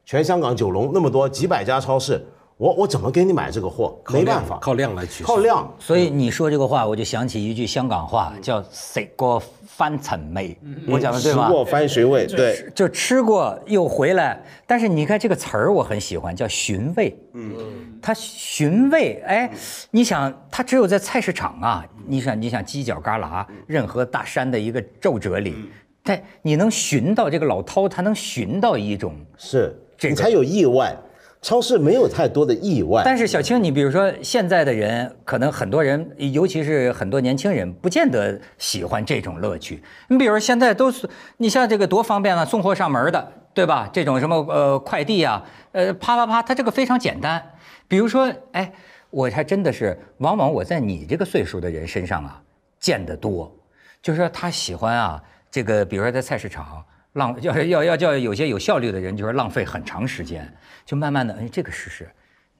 [0.05, 2.21] 全香港九龙那么多几百家超市，
[2.57, 3.99] 我我怎么给你买这个货？
[4.12, 5.75] 没办法，靠量来取胜靠量。
[5.79, 11.47] 所以你说这个话，我就想起一句香港话，叫“食过翻陈味”，我讲的对吗？
[11.47, 17.19] 吃过翻寻味，对，就吃过又回来，但是你看这个词儿我很喜欢，叫寻味。
[17.33, 17.53] 嗯，
[18.01, 19.51] 它寻味，哎，
[19.90, 25.71] 你想，它只有在菜市场啊，你想，你想犄角旮旯，任何大山的一个皱褶里，
[26.05, 29.14] 但你能寻到这个老饕，他能寻到一种。
[29.37, 30.97] 是这个你才有意外。
[31.43, 39.83] 超市没有太多的意外，但是小青，你比如说现在的人，可能很多人，尤其是很多年轻人，不见得喜欢这种乐趣。
[40.09, 43.91] 你比如说现在都是，你像这个多方便啊，送货上门的，对吧？
[43.93, 47.51] 这种什么呃快递啊，呃啪啪啪，它这个非常简单。
[47.87, 48.73] 比如说，哎，
[49.11, 52.41] 我还真的是，往往我在你这个岁数的人身上啊
[52.81, 53.55] 见得多，
[54.01, 56.83] 就是说他喜欢啊，这个比如说在菜市场。
[57.14, 60.48] 浪要要要叫有些有效率的人，就是浪费很长时间，
[60.85, 62.09] 就慢慢的，哎，这个试试，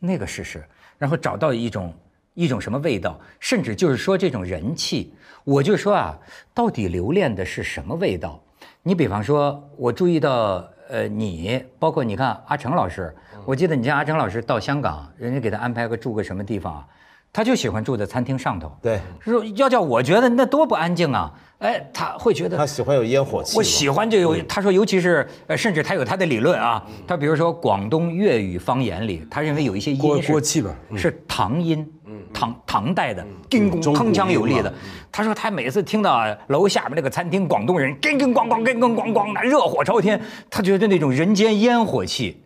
[0.01, 0.65] 那个试试，
[0.99, 1.95] 然后找到一种
[2.35, 5.15] 一种什么味道，甚至就是说这种人气，
[5.45, 6.19] 我就说啊，
[6.53, 8.43] 到底留恋的是什么味道？
[8.83, 13.15] 你比方说，我注意到，呃，你包括你看阿成老师，
[13.45, 16.89] 我记得你像阿成老师到香港，人家给他安排个住个什么地方啊，
[17.35, 18.71] 他就喜欢住在餐厅上头。
[18.81, 21.33] 对，说要叫我觉得那多不安静啊！
[21.59, 23.57] 哎，他会觉得他喜欢有烟火气。
[23.57, 26.81] 我喜欢这个，他说尤其是呃，甚至他有他的理论啊。
[27.09, 31.85] 他比如说广东粤语方言里，他认为有一些锅音是锅气吧是唐音，
[32.33, 34.73] 唐唐代的，叮咣铿锵有力的。
[35.11, 42.45] 他说他每次听到楼下面那个餐厅广东人叮叮咣咣、叮叮咣咣的热火朝天，他觉得那种人间烟火气。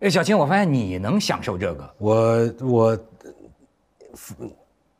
[0.00, 2.98] 哎，小青，我发现你能享受这个，我我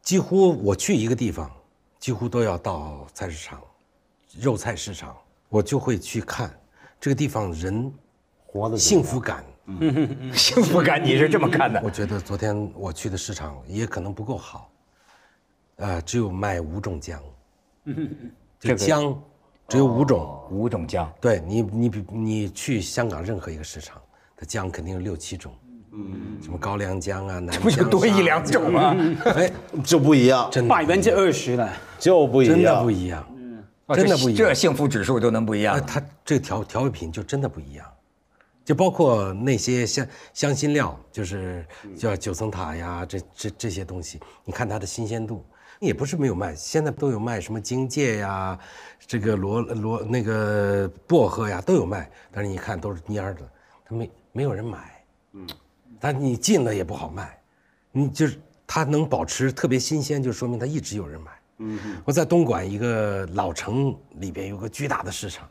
[0.02, 1.50] 几乎我去一个地方，
[1.98, 3.60] 几乎都要到菜市场、
[4.38, 5.16] 肉菜市场，
[5.48, 6.54] 我就会去看
[7.00, 7.92] 这个地方人
[8.46, 9.44] 活的幸福感。
[10.34, 11.80] 幸福感你是这么看的？
[11.82, 14.70] 我觉得昨天我去的市场也可能不够好，
[15.78, 17.18] 啊，只有卖五种姜，
[18.60, 19.18] 这个姜
[19.66, 20.46] 只有五种。
[20.50, 24.02] 五种姜，对你，你比你去香港任何一个市场，
[24.36, 25.54] 它姜肯定有六七种，
[25.96, 28.96] 嗯，什么高粱姜啊，南不就多一两种吗？
[29.36, 29.50] 哎，
[29.84, 31.72] 就不一样，真的百分之二十了。
[31.98, 33.64] 就不一样，真的不一样，嗯。
[33.94, 34.36] 真的不一样。
[34.36, 35.76] 这幸福指数都能不一样。
[35.76, 35.80] 啊，。
[35.80, 37.86] 它这调调味品就真的不一样，
[38.64, 41.64] 就包括那些香香辛料，就是
[41.96, 45.44] 叫九层塔呀，这这这些东西，你看它的新鲜度，
[45.80, 48.58] 也不是没有卖，现在都有卖，什么荆芥呀，
[49.06, 53.40] 这个罗罗那个薄荷呀都有卖，但是你看都是蔫的，
[53.84, 55.46] 它没没有人买，嗯，
[56.04, 57.34] 但你进了也不好卖，
[57.90, 61.30] 你就是它能保持特别新鲜，就说明它一直有人买。
[61.60, 65.48] 嗯，我在东莞一个老城里边有个巨大的市场，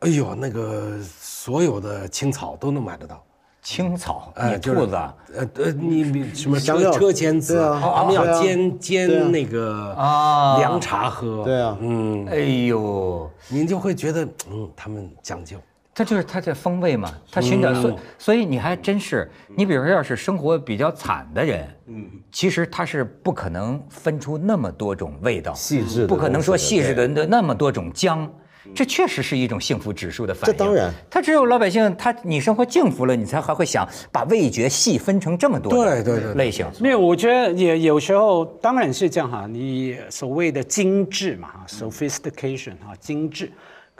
[0.00, 3.24] 哎呦，那个所有的青草都能买得到。
[3.62, 10.58] 青草，哎，兔子啊，呃呃，你你什么车车前子，他们要煎煎那个啊。
[10.58, 11.44] 凉茶喝。
[11.44, 11.78] 对啊。
[11.80, 15.56] 嗯，哎呦，您就会觉得，嗯，他们讲究。
[15.94, 28.30] 它就是它在风味嘛，它寻找，所以所以你还真是，你比如说要是生活比较惨的人，嗯，其实他是不可能分出那么多种味道，细致的不可能说细致的那那么多种姜。
[28.74, 30.56] 这确实是一种幸福指数的反应。
[30.56, 36.70] 这当然，他只有老百姓，他你生活幸福了，你才还会想把味觉细分成这么多的对对对对类型。
[36.78, 43.50] 没有，我觉得也有时候当然是这样哈，你所谓的精致嘛哈，sophistication 哈，精致。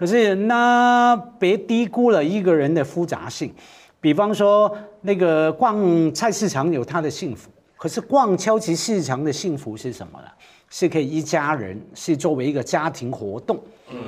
[0.00, 3.52] 可是那别低估了一个人的复杂性。
[4.00, 10.28] 比方说，那个逛菜市场有他的幸福，可是逛超级市场的幸福是什么呢？
[10.70, 13.60] 是可以一家人，是作为一个家庭活动。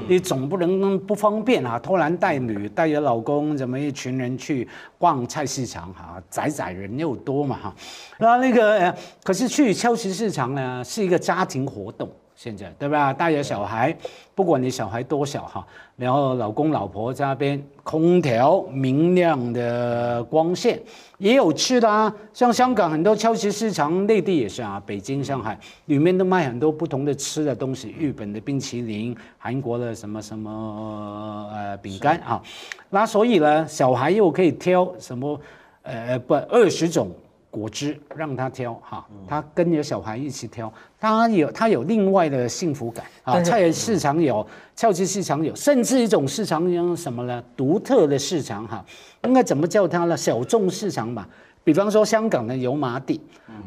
[0.09, 4.66] 你总不能不方便啊，拖男带女，带着老公，怎么一群人去
[4.97, 7.74] 逛菜市场哈、仔仔人又多嘛哈。
[8.18, 12.09] 那那个，呃可是去超级市场呢，是一个家庭活动，
[12.43, 13.12] 现在对吧？
[13.12, 13.97] 带着小孩，
[14.34, 15.64] 不管你小孩多小哈，
[15.95, 20.82] 然后老公老婆在那边，空调明亮的光线，
[21.18, 22.12] 也有吃的啊。
[22.34, 32.43] 像香港很多超级市场，内地也是啊，北京、上海里面都卖很多不同的吃的东西，日本的冰淇淋，韩国的什么什么呃饼干啊。
[32.90, 35.40] 那所以呢，小孩又可以挑什么
[35.82, 37.09] 呃不二十种。
[37.53, 43.38] 果汁让他挑哈，他跟着小孩一起挑，他有他有另外的幸福感啊。
[43.42, 44.44] 菜市场有，
[44.74, 47.44] 超级市场有，甚至一种市场有什么呢？
[47.55, 48.82] 独特的市场哈，
[49.24, 50.16] 应该怎么叫它呢？
[50.16, 51.28] 小众市场吧。
[51.62, 53.20] 比方说香港的油麻地，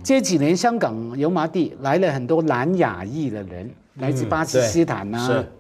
[0.04, 5.52] 这几年香港油麻地来了很多南亚裔的人，来自巴基斯坦呐、是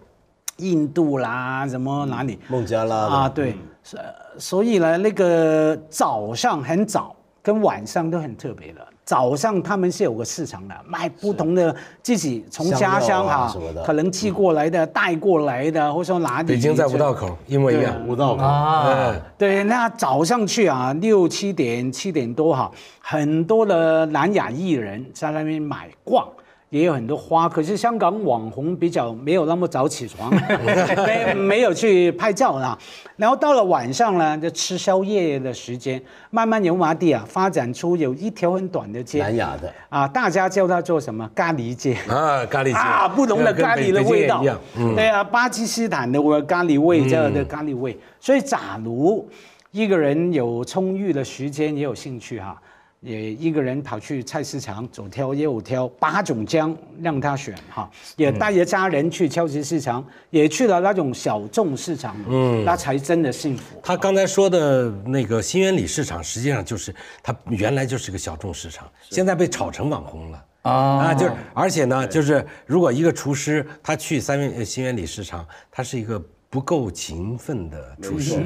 [0.57, 2.39] 印度啦，什么哪里？
[2.49, 3.99] 孟加拉啊，对，所
[4.37, 7.14] 所以呢，那个早上很早
[7.45, 8.81] 跟晚上都很特别的。
[9.03, 16.47] 早上他们是有个市场的，卖不同的自己从家乡哈可能寄过来的、带过来的，或者说哪里。
[16.47, 17.93] 北京在五道口一模一样。
[18.07, 26.27] 五道口，啊，对，那早上去啊，六七点、七点多哈，很多的南亚艺人在那边买逛。
[26.75, 30.29] 也有很多花，可是香港网红比较没有那么早起床，
[31.07, 32.77] 没没有去拍照啦。
[33.15, 36.01] 然后到了晚上呢，就吃宵夜的时间，
[36.31, 39.19] 慢慢油麻地啊发展出有一条很短的街。
[39.19, 41.29] 南亚的，啊，大家叫它做什么？
[41.33, 41.93] 咖喱街。
[42.09, 42.73] 啊，咖喱街。
[42.73, 44.43] 啊，不同的咖喱的味道。
[44.75, 47.97] 对啊，巴基斯坦的咖喱味，这样的咖喱味。
[48.19, 49.25] 所以，假如
[49.71, 52.61] 一个人有充裕的时间，也有兴趣哈，
[53.05, 63.79] 也一个人跑去菜市场左挑右挑八种姜让他选哈，也带着家人去超级市场，也去了那种小众市场，嗯，那才真的幸福。
[63.83, 70.45] 他刚才说的那个新源里市场，实际上就是他原来就是个小众市场，现在被炒成网红了。
[70.63, 70.71] 啊。
[70.73, 78.41] 啊，就是，而且呢，就是如果一个厨师他去三元呃新源里市场，他是一个不够勤奋的厨师，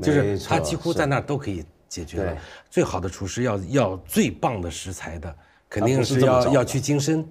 [0.00, 2.34] 就是他几乎在那儿都可以解决了。
[2.70, 5.36] 最好的厨师要要最棒的食材的，
[5.68, 7.22] 肯定是要要去京深，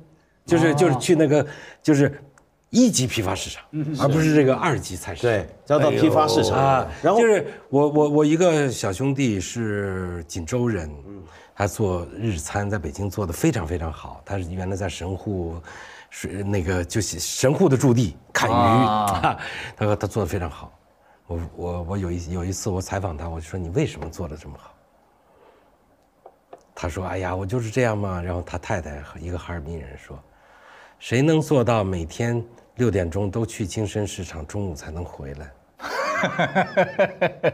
[0.46, 1.44] 就是就是去那个
[1.82, 2.22] 就是
[2.70, 3.64] 一级批发市场，
[4.00, 5.32] 而不是这个二级菜市场。
[5.32, 10.88] 对，要到批发市场啊，然后就是我我我一个小兄弟是锦州人，
[11.56, 14.22] 他做日餐在北京做的非常非常好。
[14.24, 15.56] 他是原来在神户，
[16.10, 19.38] 是那个就是神户的驻地砍鱼，啊
[19.76, 20.72] 他说他做的非常好。
[21.30, 24.74] 我我我有一有一次我采访他，我就说你为什么做的这么好？
[26.74, 30.18] 他说：“哎呀，我就是这样嘛。”然后他太太和一个哈尔滨人说
[30.98, 32.44] ：“谁能做到每天
[32.78, 35.52] 六点钟都去精深市场，中午才能回来？”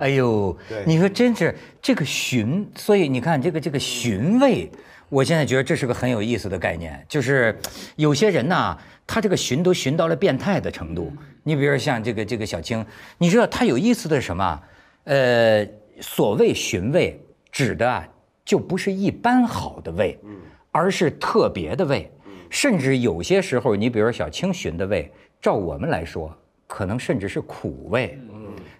[0.00, 0.54] 哎呦，
[0.84, 4.70] 你说真是这个寻，所以你看这个这个寻味，
[5.08, 7.58] 我现在觉得这是个很有意思的概念，就是
[7.96, 11.12] 有些人呢，他这个寻都寻到了变态的程度。
[11.42, 12.84] 你比如说像这个这个小青，
[13.16, 14.62] 你知道他有意思的是什么？
[15.04, 15.66] 呃，
[16.00, 17.18] 所谓寻味，
[17.50, 18.06] 指的啊
[18.44, 20.18] 就不是一般好的味，
[20.70, 22.10] 而是特别的味，
[22.50, 26.36] 甚至有些时候，你比如说小青寻的味，照我们来说，
[26.66, 28.18] 可能甚至是苦味。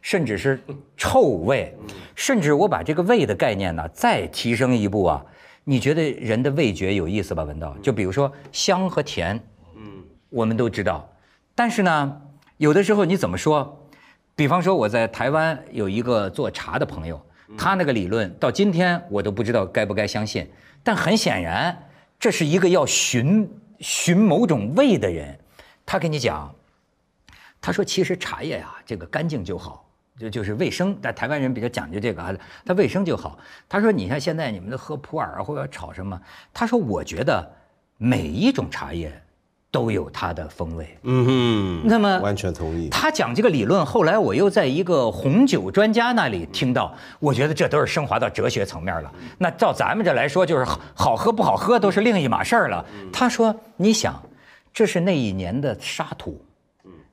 [0.01, 0.61] 甚至是
[0.97, 1.75] 臭味，
[2.15, 5.25] 甚至我把这个味的概念呢再提升一步啊，
[5.71, 7.45] 你觉得人的味觉有意思吧？
[7.45, 9.39] 文道，就比如说香和甜，
[9.77, 11.07] 嗯，我们都知道，
[11.55, 12.23] 但是呢，
[12.57, 13.87] 有的时候你怎么说？
[14.35, 17.21] 比方说我在台湾有一个做茶的朋友，
[17.59, 20.51] 他那个理论到今天我都不知道该不该相信，
[20.83, 23.47] 但很显然这是一个要寻
[23.81, 25.39] 寻某种味的人，
[25.85, 26.55] 他跟你讲。
[27.61, 29.88] 他说其实茶叶啊，这个干净就好，
[30.19, 30.97] 就就是卫生。
[31.01, 33.39] 但台湾人比较讲究这个啊，他卫生就好。
[33.69, 36.21] 他说你像现在你们都喝普洱啊或者炒什么，
[36.53, 37.49] 他说我觉得
[37.97, 39.13] 每一种茶叶
[39.71, 40.97] 都有它的风味。
[41.03, 42.89] 嗯哼，那么完全同意。
[42.89, 49.13] 他讲这个理论，后来我又在一个红酒专家那里听到，我觉得这都是升华到哲学层面了。
[49.37, 52.85] 那照咱们这来说，就是好好喝不好喝都是另一码事儿了。
[53.13, 54.23] 他说，你想，
[54.73, 56.43] 这是那一年的沙土，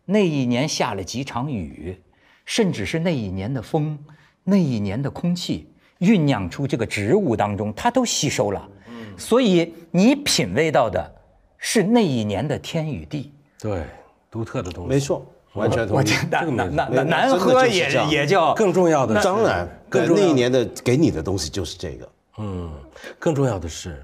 [0.06, 2.00] 那一年下了几场雨，
[2.46, 3.98] 甚至是那一年的风，
[4.44, 5.68] 那一年的空气
[6.00, 8.70] 酝酿出这个植物当中，它都吸收了。
[9.18, 11.14] 所以你品味到的
[11.58, 13.34] 是那一年的天与地。
[13.60, 13.84] 对，
[14.30, 14.90] 独特的东西。
[14.90, 16.08] 没错，完全同意。
[16.30, 22.10] 难难难难喝也是也叫更重要的是，当然，更重要那一年的给你的东西就是这个。
[22.38, 22.72] 嗯，
[23.18, 24.04] 更重要的是，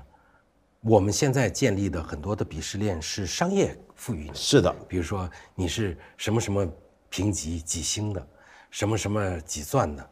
[0.80, 4.34] 我们现在建立的很多的鄙视链是商业赋予你的。
[4.34, 6.66] 是的，比如说你是什么什么
[7.12, 8.28] 评级几星的，
[8.72, 10.10] 什么什么几钻的，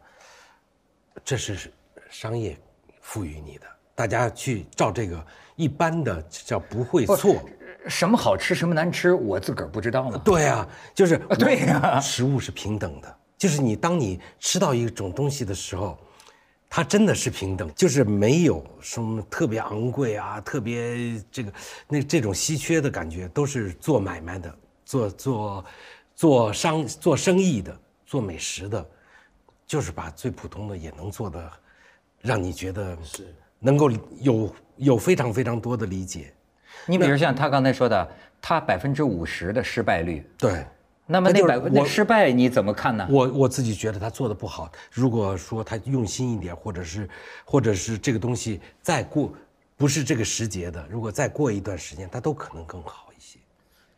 [1.23, 1.73] 这是
[2.11, 2.55] 商业
[3.01, 3.65] 赋予你的。
[3.95, 5.25] 大家去照这个
[5.55, 7.41] 一般的叫不会错。
[7.87, 10.19] 什么好吃什么难吃，我自个儿不知道呢？
[10.23, 15.97] 对呀、就是对呀食物是平等的，就是你当你吃到一种东西的时候，
[16.69, 21.53] 它真的是平等，就是没有什么特别昂贵啊，特别这个
[21.87, 25.65] 那这种稀缺的感觉，都是做买卖的，做做
[26.19, 28.85] 做商做生意的，做美食的，
[29.65, 31.49] 就是把最普通的也能做的，
[32.19, 33.89] 让你觉得是能够
[34.19, 36.33] 有有非常非常多的理解。
[36.85, 38.05] 你比如像他刚才说的，
[38.41, 40.67] 他百分之五十的失败率，对，
[41.05, 43.07] 那么那百分那我失败你怎么看呢？
[43.09, 44.69] 我我自己觉得他做的不好。
[44.91, 47.09] 如果说他用心一点，或者是
[47.45, 49.31] 或者是这个东西再过，
[49.77, 53.39] 不是这个时节的，如果再过一段时间，它都可能更好一些。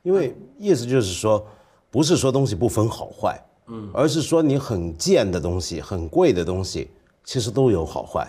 [0.03, 1.43] 因为意思就是说，
[1.91, 3.37] 不是说东西不分好坏，
[3.67, 6.89] 嗯，而是说你很贱的东西、很贵的东西，
[7.25, 8.25] 其实都有好坏。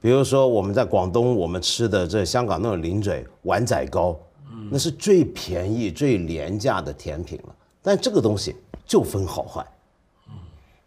[0.00, 4.16] 比如说我们在广东，我们吃的这香港那种零嘴碗仔糕，
[4.70, 7.54] 那是最便宜、最廉价的甜品了。
[7.80, 9.64] 但这个东西就分好坏，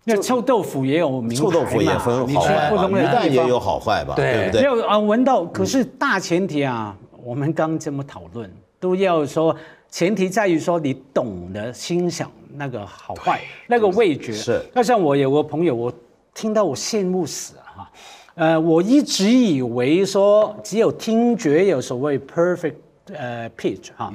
[0.03, 4.87] 那臭豆腐也有名臭豆腐也分好坏鱼蛋也有好坏吧，对对不对？
[4.87, 5.45] 啊，闻到。
[5.45, 9.55] 可是大前提啊，我们刚这么讨论，都要说
[9.91, 14.31] 前提在于说你懂得欣赏那个好坏，那个味觉。
[14.31, 15.93] 是那像我有个朋友，我
[16.33, 17.91] 听到我羡慕死了哈。
[18.35, 22.75] 呃，我一直以为说只有听觉有所谓 perfect
[23.13, 24.13] 呃 pitch 哈，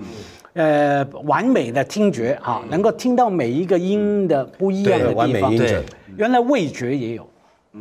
[0.55, 5.31] 呃完美的听觉哈，能够听到每一个音的不一样的地方。
[5.31, 5.85] 对美音准，
[6.17, 7.29] 原来味觉也有，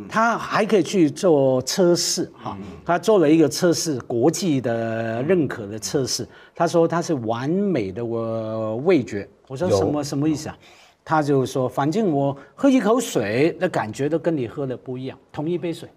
[0.08, 2.56] 他还可以去做测试哈。
[2.84, 6.26] 他做了一个测试，国际的认可的测试。
[6.54, 9.28] 他说他是完美的我味觉。
[9.48, 10.58] 我说什么什么意思啊？
[11.04, 15.88] 他就说，反正我喝一口水的感觉都跟你喝的不一样，同一杯水，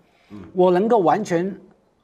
[0.54, 1.52] 我能够完全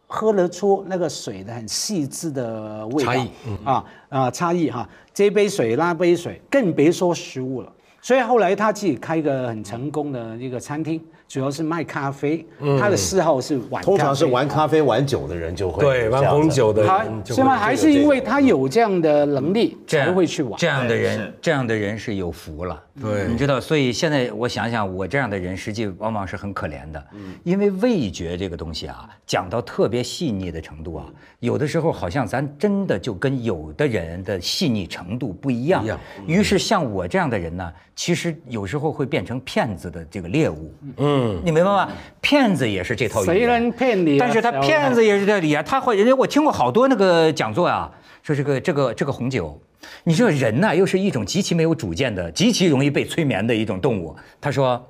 [0.08, 3.30] 喝得出那个水的很细致的味道差异
[3.64, 7.72] 啊啊差异哈，这杯水那杯水，更别说食物了。
[8.02, 11.00] 所以后来他自己开一个很成功的一个餐厅，
[11.36, 12.46] 主要是卖咖啡，
[12.80, 17.58] 他的嗜好是玩，通常是玩咖啡、玩酒的人就会对，玩红酒的人就是会吗？
[17.58, 20.54] 还是因为他有这样的能力才会去玩。
[20.58, 22.82] 这样的人，这样的人是有福了。
[23.02, 27.08] 对你知道，所以现在我想想，我这样的人实际往往是很可怜的，
[27.44, 31.06] 因为味觉这个东西啊，讲到特别细腻的程度啊，
[31.40, 35.84] 有的时候好像咱真的就跟有的人的细腻程度不一样。
[35.84, 40.74] 一样于是像我这样的人呢，其实有时候会变成骗子的这个猎物。
[40.98, 41.90] 嗯，你明白吗？
[42.22, 43.36] 骗子也是这套语言。
[43.36, 44.18] 谁能骗你啊？
[44.22, 47.92] 但是他骗子也是这里啊，他会人家我听过好多那个讲座啊，
[48.24, 49.60] 说这个这个这个红酒，
[50.04, 54.16] 你知道人呐、又是一种极其没有主见的、极其容易被催眠的一种动物。
[54.40, 54.88] 他说，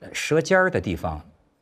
[0.00, 1.20] 呃舌尖儿的地方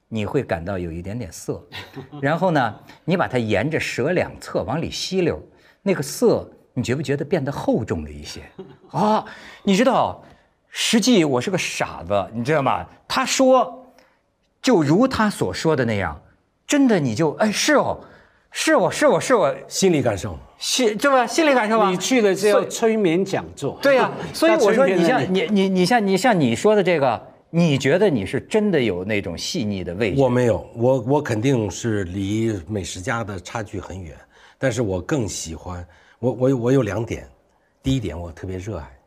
[0.08, 1.62] 你会感到有一点点涩，
[2.20, 5.42] 然后呢，你把它沿着舌两侧往里吸溜，
[5.82, 8.42] 那个涩你觉不觉得变得厚重了一些？
[8.90, 9.24] 啊，
[9.64, 10.22] 你知道，
[10.68, 12.86] 实际我是个傻子，你知道吗？
[13.06, 13.74] 他说。
[14.60, 16.20] 就如他所说的那样，
[16.66, 18.00] 真的你就哎是哦，
[18.50, 20.36] 是我是我是我心理感受。
[20.58, 21.26] 是对吧？
[21.26, 21.88] 心理感受吧。
[21.88, 23.78] 你去了只有所以催眠讲座。
[23.80, 30.22] 对呀、 所以我说你像你你你像你像你说的这个，你觉得你是真的有那种细腻的味觉？
[30.22, 34.14] 我没有，我我肯定是离美食家的差距很远，
[34.58, 35.86] 但是我更喜欢
[36.18, 37.26] 我我我有两点，
[37.82, 38.98] 第一点我特别热爱，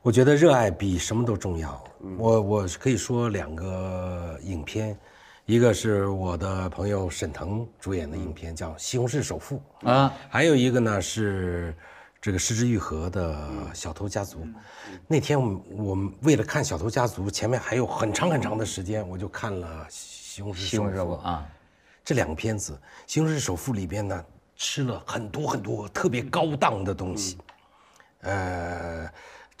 [0.00, 1.84] 我觉得热爱比什么都重要。
[2.18, 4.98] 我我可以说两个影片，
[5.44, 11.74] 一个是我的朋友沈腾主演的影片叫《西红柿首富》啊，还有一个呢是
[12.20, 13.34] 这个失之愈合的
[13.74, 14.38] 《小偷家族》。
[15.08, 21.48] 那天我们我们为了看《小偷家族》，前面还有很长很长的时间，我就看了《西红柿西红柿首富首富啊，
[22.04, 22.74] 这两个片子，
[23.08, 24.24] 《西红柿首富》里边呢，
[24.54, 27.36] 吃了很多很多特别高档的东西，
[28.20, 29.10] 呃，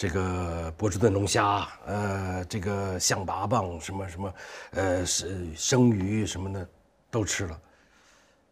[0.02, 4.34] 这个波士顿龙虾，呃，这个象拔蚌，什么什么，
[4.72, 6.68] 呃，是生鱼什么的
[7.08, 7.60] 都吃了，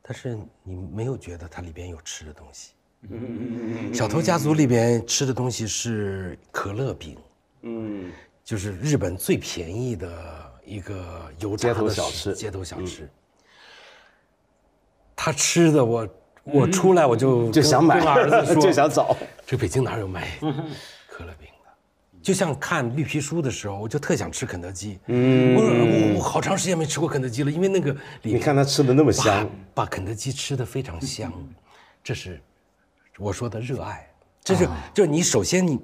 [0.01, 2.70] 但是你没有觉得它里边有吃的东西。
[3.92, 7.18] 小偷家族里边吃的东西是可乐饼，
[7.62, 8.12] 嗯，
[8.44, 13.11] 就是日本最便宜的一个油炸的小吃街头小吃。
[15.16, 16.09] 他吃的我
[16.44, 19.16] 我出来我就就想买跟儿子说， 就想走。
[19.44, 20.28] 这北京哪有卖
[21.21, 21.71] 可乐饼的？
[22.23, 24.99] 就像看绿皮书的时候，我就特想吃肯德基。
[25.07, 27.93] 嗯，我我我好长时间没吃过肯德基了，因为那个
[28.23, 31.33] 里你看他吃的那么香，把肯德基吃的非常香，
[32.03, 32.41] 这是
[33.18, 34.07] 我说的热爱。
[34.43, 35.79] 这是就是你首先你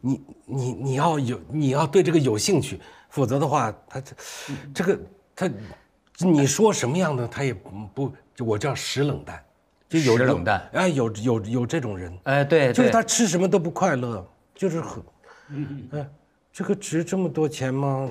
[0.00, 2.80] 你你你要有你要对这个有兴趣，
[3.10, 4.14] 否则的话，他这
[4.74, 4.98] 这个
[5.36, 5.50] 他
[6.18, 9.44] 你说什么样的他也不就我叫食冷淡，
[9.90, 10.68] 就有石冷淡。
[10.72, 12.72] 哎有有有这种人，哎，对，对。
[12.72, 14.26] 就是他吃什么都不快乐，
[14.58, 15.00] 就是很，
[15.92, 16.04] 哎，
[16.52, 18.10] 这个值这么多钱吗？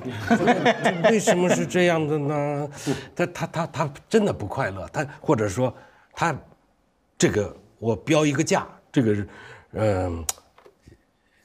[1.12, 2.70] 为什么是这样的呢？
[3.14, 5.76] 他他他他真的不快乐，他或者说
[6.14, 6.34] 他
[7.18, 9.28] 这个我标一个价，这个
[9.74, 10.26] 嗯、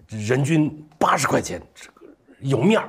[0.07, 2.07] 人均八十块钱，这个
[2.39, 2.89] 有面儿，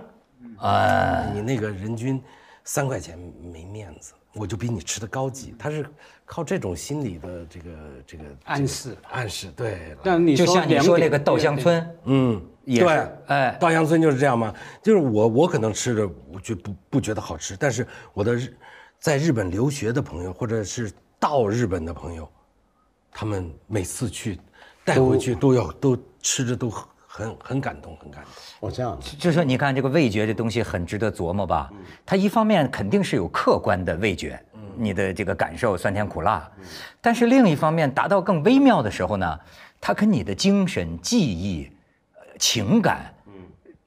[0.59, 2.21] 哎，你那个人均
[2.63, 3.17] 三块钱
[3.51, 5.53] 没面子，我就比你吃的高级。
[5.57, 5.85] 他是
[6.25, 7.69] 靠这种心理的这个
[8.05, 8.97] 这个暗示。
[9.11, 14.53] 暗示，对，但你就像你说那个稻香村，嗯，也是对，哎稻香村就是这样嘛。
[14.81, 18.53] 就是我我可能吃着我觉不不觉得好吃，但是我的日
[18.99, 22.27] 在日本留学的朋友，或者是到日本的朋友，
[23.11, 24.39] 他们每次去
[24.83, 26.71] 带回去都要都吃着都
[27.15, 28.67] 很很很感动，很感动。
[28.67, 31.71] 哦，这样子，就是说，你看这个味觉这东西很值得琢磨吧？
[32.03, 34.43] 它一方面肯定是有客观的味觉，
[34.75, 36.49] 你的这个感受酸甜苦辣，
[36.99, 39.39] 但是另一方面达到更微妙的时候呢，
[39.79, 41.69] 它跟你的精神、记忆、
[42.15, 43.13] 呃情感，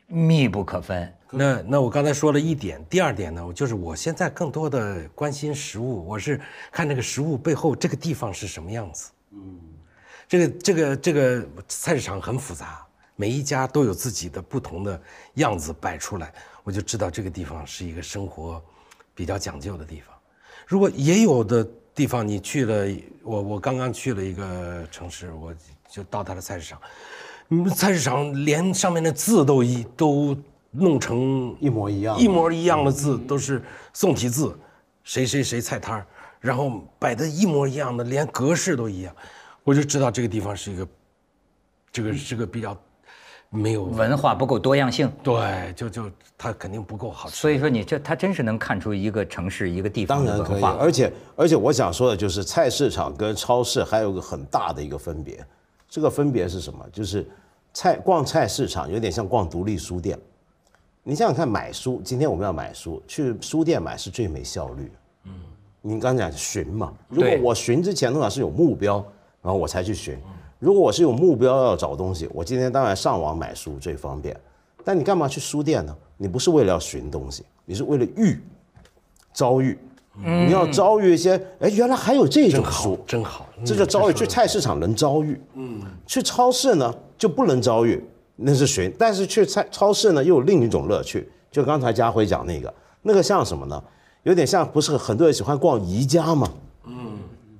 [0.06, 1.12] 密不可分。
[1.28, 9.10] 那那我刚才说了一点，第二点呢，我就是我现在更多的关心食物，我是看这个食物背后这个地方是什么样子。
[9.32, 9.58] 嗯，
[10.28, 12.85] 这个这个这个菜市场很复杂，
[13.16, 15.00] 每一家都有自己的不同的
[15.34, 18.62] 样子摆出来，我就知道这个地方是一个生活
[19.14, 20.14] 比较讲究的地方。
[20.66, 22.86] 如果也有的地方你去了，
[23.22, 25.54] 我我刚刚去了一个城市，我
[25.88, 26.80] 就到它的菜市场，
[27.48, 30.36] 嗯，菜市场连上面的字都一都
[30.72, 33.62] 弄成一模一样一模一样的字，都是
[33.94, 34.54] 宋体字，
[35.04, 36.06] 谁谁谁菜摊儿，
[36.38, 39.16] 然后摆的一模一样的，连格式都一样，
[39.64, 40.88] 我就知道这个地方是一个，
[41.90, 42.76] 这个是个比较
[43.50, 47.36] 没有文化不够多样性，对，就就它肯定不够好吃。
[47.36, 50.60] 所以说你这它真是能看出一个城市、一个地方当然可以。
[50.60, 50.76] 的文化。
[50.78, 55.44] 而且而且我想说的就是，菜市场跟超市还有个很大的一个分别，
[55.88, 56.84] 这个分别是什么？
[56.92, 57.26] 就是
[57.72, 60.18] 菜逛菜市场有点像逛独立书店。
[61.02, 64.92] 你想想看，买书，今天我们要买书，去书店买是最没效率。
[65.24, 65.32] 嗯，
[65.80, 68.96] 你刚才讲寻嘛，如果我寻之前的话是有目标，
[69.40, 70.18] 然后我才去寻。
[70.58, 74.34] 如果我是有目标要找东西，我今天当然上网买书最方便。
[74.84, 75.96] 但你干嘛去书店呢？
[76.16, 78.40] 你不是为了要寻东西，你是为了遇
[79.32, 79.78] 遭遇。
[80.24, 84.14] 你要遭遇一些，哎，原来还有这种书，，真好，这就遭遇。
[84.14, 88.02] 嗯去菜市场能遭遇，嗯，去超市呢就不能遭遇，
[88.34, 88.90] 那是寻。
[88.98, 93.84] 但是去菜超市呢又有另一种乐趣，就刚才家辉讲那个，那个像什么呢？
[94.22, 96.50] 有点像不是很多人喜欢逛宜家吗？
[96.86, 97.15] 嗯，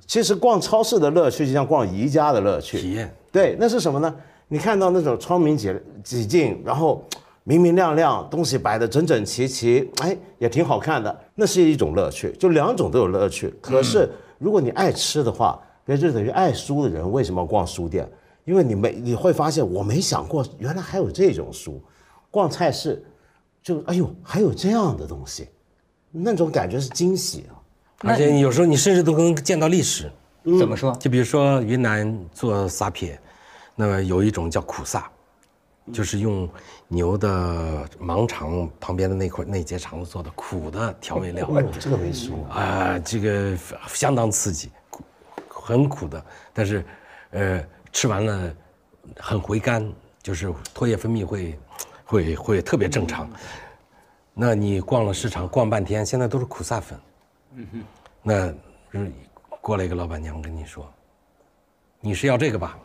[0.07, 3.13] 其实逛超市的乐趣就像逛宜家的乐趣，体验。
[3.33, 4.15] 对，那是什么呢？
[4.49, 7.05] 你看到那种窗明几几净，然后
[7.43, 12.31] 明明亮亮，东西摆的整整齐齐，哎，也挺好看的，那是一种乐趣。
[12.39, 13.53] 就两种都有乐趣。
[13.61, 18.09] 可是如果你爱吃的话，那就等于爱书的人为什么要逛书店？
[18.45, 21.83] 因为你没你会发现，我没想过原来还有这种书。
[22.31, 23.05] 逛菜市，
[23.63, 25.49] 就哎呦，还有这样的东西，
[26.13, 27.56] 那种感觉是惊喜啊！
[28.07, 30.11] 而且有时候你甚至都能见到历史。
[30.59, 30.95] 怎么说？
[31.01, 33.19] 就比如说云南做撒撇，
[33.75, 35.11] 那么有一种叫苦撒，
[35.93, 36.49] 就是用
[36.87, 41.51] 牛的盲肠旁边的那块那节肠子做的苦的调味料，
[41.81, 42.47] 这个没吃过。
[42.49, 45.03] 啊，这个相当刺激，苦
[45.49, 46.85] 很苦的，但是，
[47.31, 48.55] 呃，吃完了
[49.19, 49.93] 很回甘，
[50.23, 51.59] 就是唾液分泌会
[52.05, 53.29] 会会特别正常。
[54.33, 56.97] 那你逛了市场逛半天，现在都是苦撒粉，
[58.29, 58.53] 那
[58.95, 59.12] 嗯
[59.61, 60.93] 过来一个老板娘跟你说，
[62.01, 62.77] 你是要这个吧？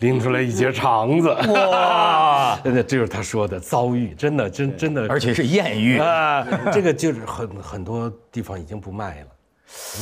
[0.00, 2.60] 拎出来一截肠子，哇！
[2.62, 5.98] 真的，这就是他说的遭遇，真的，真真的，而且是艳遇。
[5.98, 9.26] 啊，这个就是很很多地方已经不卖了。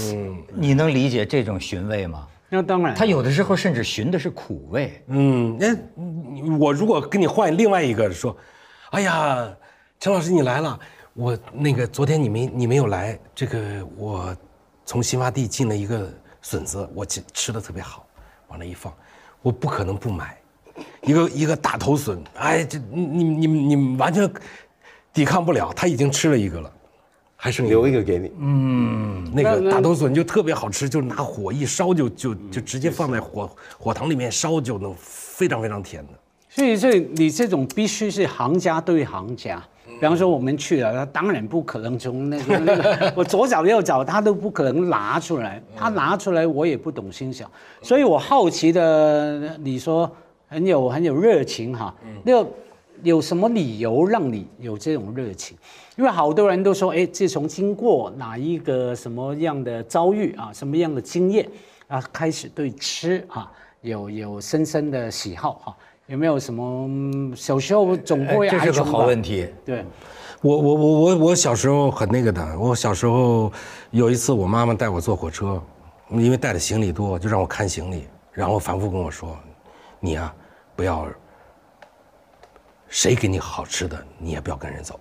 [0.00, 2.26] 嗯你能理解这种寻味吗？
[2.48, 5.00] 那当然，他有的时候甚至寻的是苦味。
[5.06, 8.36] 嗯，那我如果跟你换另外一个说，
[8.90, 9.48] 哎呀，
[10.00, 10.78] 陈老师你来了，
[11.14, 14.34] 我那个昨天你没你没有来，这个我
[14.86, 16.10] 从新发地进了一个
[16.40, 18.06] 笋子，我吃吃的特别好，
[18.48, 18.92] 往那一放，
[19.42, 20.38] 我不可能不买，
[21.02, 24.30] 一个一个大头笋，哎，这你你你你完全
[25.12, 26.72] 抵抗不了，他已经吃了一个了，
[27.36, 28.32] 还剩留一个给你。
[28.38, 36.12] 嗯那个大头笋就特别好吃，就是拿火一烧就就就直接放在火火塘里面烧就能非常非常甜的。
[36.48, 39.62] 所以这你这种必须是行家对行家。
[40.02, 45.62] 比方说我们去了，他当然不可能从那个 那个我左找右找，他都不可能拿出来。
[45.76, 47.48] 他拿出来我也不懂欣赏，
[47.82, 50.10] 所以我好奇的，你说
[50.48, 51.94] 很有很有热情哈，
[52.24, 52.44] 那
[53.04, 55.56] 有什么理由让你有这种热情？
[55.96, 61.48] 因为好多人都说，哎，自从经过哪一个什么样的遭遇啊，什么样的经验
[61.86, 63.48] 啊，开始对吃啊
[63.82, 65.76] 有有深深的喜好哈。
[66.12, 69.48] 有没有什么嗯小时候总会哎这是个好问题。
[69.64, 69.82] 对，
[70.42, 73.50] 我我我我我小时候很那个的，我小时候
[73.90, 75.58] 有一次我妈妈带我坐火车，
[76.10, 79.34] 因为带的行李多，就让我看行李，然后反复跟我说，
[80.00, 80.34] 你啊、
[80.76, 81.08] 不要，
[82.88, 85.00] 谁给你好吃的，你也不要跟人走。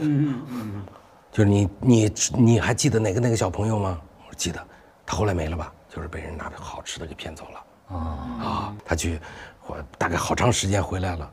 [0.00, 0.82] 嗯嗯
[1.32, 4.00] 就是你你你还记得哪个那个小朋友吗？
[4.18, 4.64] 我说记得，
[5.04, 5.72] 他后来没了吧？
[5.92, 7.60] 就是被人拿着好吃的给骗走了。
[7.86, 9.20] 啊，他去，
[9.66, 11.30] 我大概好长时间回来了，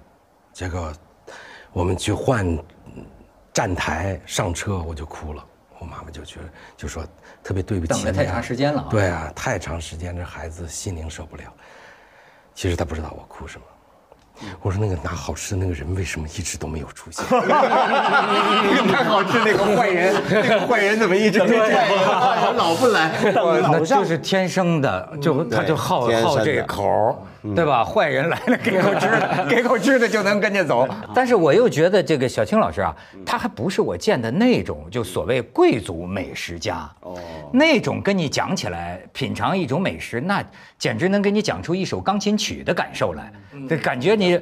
[0.53, 0.91] 结果
[1.71, 2.57] 我们去换
[3.53, 5.45] 站台上车，我就哭了。
[5.79, 6.45] 我妈妈就觉得
[6.77, 7.03] 就说
[7.43, 11.43] 特别对不起你、啊，等了太长时间了啊对啊，太长时间，这孩子心灵受不了。
[12.53, 13.65] 其实他不知道我哭什么。
[14.61, 17.25] 我说那个拿好吃的那个人为什么一直都没有出现？
[18.91, 23.11] 太好吃那个坏人，那个坏人怎么一直没坏人老不来？
[23.23, 27.25] 那就是天生的，就他就好好这口，
[27.55, 27.83] 对吧？
[27.83, 30.87] 坏人来了，给口吃的， 给口吃的就能跟着走。
[31.13, 37.17] 但是我又觉得这个小青老师啊，他还不是我见的那种就所谓贵族美食家哦，
[37.51, 40.43] 那种跟你讲起来品尝一种美食，那
[40.77, 43.31] 简直能给你讲出一首钢琴曲的感受来，
[43.67, 44.39] 这感觉你。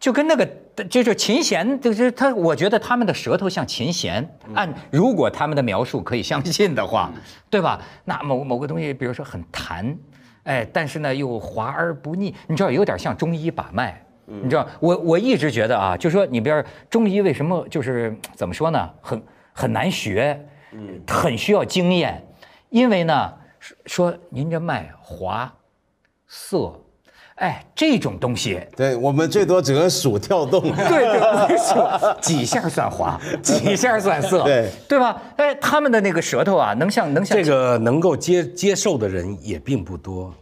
[0.00, 0.48] 就跟那个
[0.88, 4.24] 就是琴弦，就是他，我觉得他们的舌头像琴弦。
[4.54, 7.10] 按如果他们的描述可以相信的话，
[7.50, 7.80] 对吧？
[8.04, 9.98] 那某某个东西，比如说很弹，
[10.44, 14.00] 哎，但是呢又滑而不腻，你知道有点像中医把脉。
[14.24, 19.20] 你知道，我我一直觉得啊，就说你比如中医为什么就是怎么说呢，很
[19.52, 20.40] 很难学，
[21.08, 22.24] 很需要经验，
[22.68, 25.52] 因为呢说说您这脉滑
[26.28, 26.72] 涩。
[27.38, 30.60] 哎，这种东西，对我们最多只能数跳动。
[30.60, 35.22] 对 对，没错， 几下算滑，几下算色，对对吧？
[35.36, 40.34] 哎，他们的那个舌头啊，能像能像这个能够接接受的人也并不多。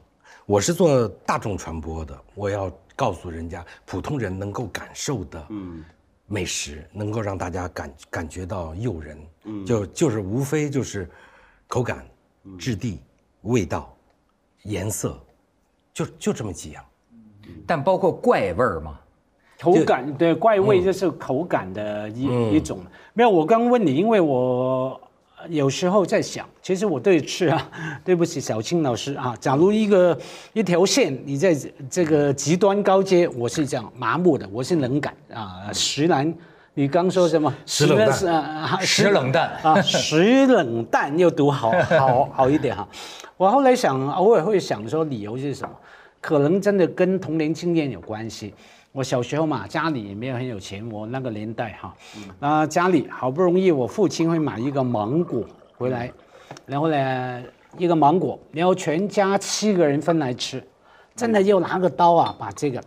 [0.47, 5.85] 我是做大众传播的，我要告诉人家，普通人能够感受的，嗯，
[6.27, 11.11] 美食能够让大家感感觉到诱人，嗯，就就是无非就是
[11.67, 12.07] 口感、
[12.59, 13.03] 质地、
[13.43, 13.95] 味道、
[14.63, 15.21] 颜色，
[15.93, 16.83] 就就这么几样。
[17.67, 18.99] 但包括怪味儿嘛，
[19.61, 22.79] 口感对怪味就是口感的一、一种。
[23.13, 25.01] 没有，我刚问你，因为我
[25.49, 27.71] 有时候在想，其实我对吃啊，
[28.05, 30.19] 对不起小青老师啊，假如一个
[30.53, 31.55] 一条线，你在
[31.91, 36.33] 这个极端高阶，我是这样麻木的，我是冷感啊，石兰。
[36.79, 37.51] 你刚说什么？
[37.65, 42.87] 石冷淡石啊，石冷淡啊，石冷淡又读好好好一点哈。
[43.39, 45.75] 我后来想，偶尔会想说，理由是什么？
[46.27, 48.53] 可能真的跟童年经验有关系。
[48.91, 51.95] 我小时候嘛，家里也没有很有钱，我那个年代哈，
[52.41, 55.45] 那家里好不容易，我父亲会买一个芒果
[55.79, 56.13] 回来，
[56.67, 57.43] 然后呢，
[57.79, 60.61] 一个芒果，然后全家七个人分来吃，
[61.15, 62.83] 真的又拿个刀啊，把这个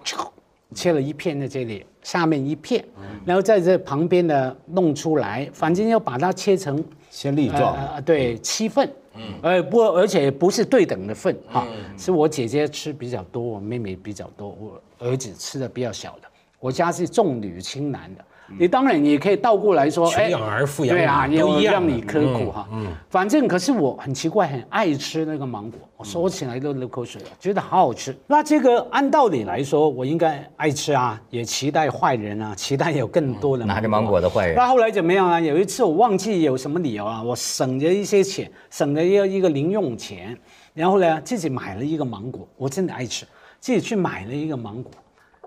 [0.76, 2.84] 切了一片在这里，下面一片，
[3.24, 16.28] 然后在这旁边的弄出来，反正要把它切成先粒状，呃，对，七份，嗯，而不，而且不是对等的份哈，是我姐姐吃比较多，我妹妹比较多，我儿子吃的比较小的。
[16.60, 18.26] 我家是重女轻男的，
[18.58, 22.68] 你当然也可以倒过来说，哎养儿富养对啊，也女都一样让你刻苦哈。
[22.72, 28.16] 嗯，反正可是我很奇怪，很爱吃那个芒果，我说起来都流口水了，觉得好好吃。
[28.28, 35.39] 那这个按道理来说，我应该爱吃啊，也期待坏人啊，期待有更多的拿着芒果的坏人那后来怎么样啊？
[35.39, 40.38] 有一次我忘记有什么理由啊，我省着一些钱，省了一个一个零用钱，
[40.74, 43.26] 然后呢自己买了一个芒果，我真的爱吃，
[43.60, 44.91] 自己去买了一个芒果，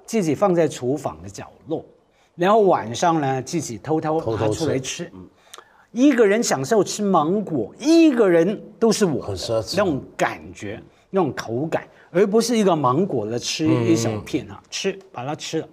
[0.05, 1.85] 自己放在厨房的角落，
[2.35, 5.11] 然后晚上呢自己偷偷拿出来吃。
[5.91, 15.69] 一个人享受吃芒果，一个人都是我的很那种感觉，那种口感，而不是一个芒果的吃一小片哈、吃把它吃了，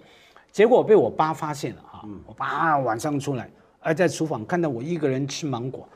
[0.52, 3.50] 结果被我爸发现了哈、我爸晚上出来，
[3.80, 5.88] 而在厨房看到我一个人吃芒果，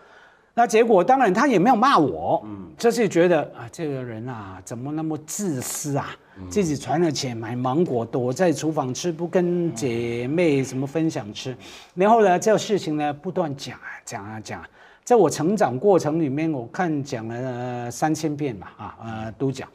[0.55, 6.17] 那结果当然他也没有骂我，嗯，就是觉得啊这个人啊怎么那么自私啊，
[6.49, 11.57] 自己存了钱买芒果，躲在厨房吃，不跟姐妹什么分享吃，
[11.95, 14.61] 然后呢这个事情呢不断讲啊讲啊讲。
[14.61, 14.69] 啊，
[15.05, 19.69] 在我成长过程里面，我看讲了呃三千遍吧啊呃都讲，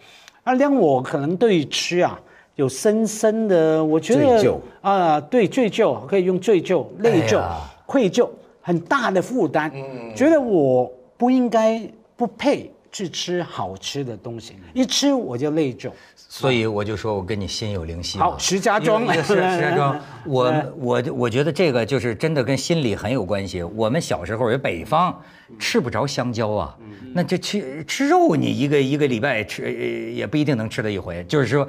[0.44, 2.20] 啊让我可能对吃啊。
[2.56, 8.28] 有深深的，我觉得啊、对罪疚可以用罪疚、内疚、哎愧疚，
[8.62, 9.72] 很大的负担，
[10.14, 11.82] 觉得我不应该
[12.18, 15.94] 不配去吃好吃的东西，一吃我就累肿。
[16.16, 18.26] 所以我就说我跟你心有灵犀嘛。
[18.26, 23.64] 好石家庄 石石家庄，我我我觉得这个就是真的跟心理很有关系。
[23.64, 25.20] 我们小时候，有北方
[25.58, 26.78] 吃不着香蕉啊，
[27.14, 29.72] 那就吃吃肉，你一个一个礼拜吃呃
[30.14, 31.24] 也不一定能吃到一回。
[31.24, 31.68] 就是说，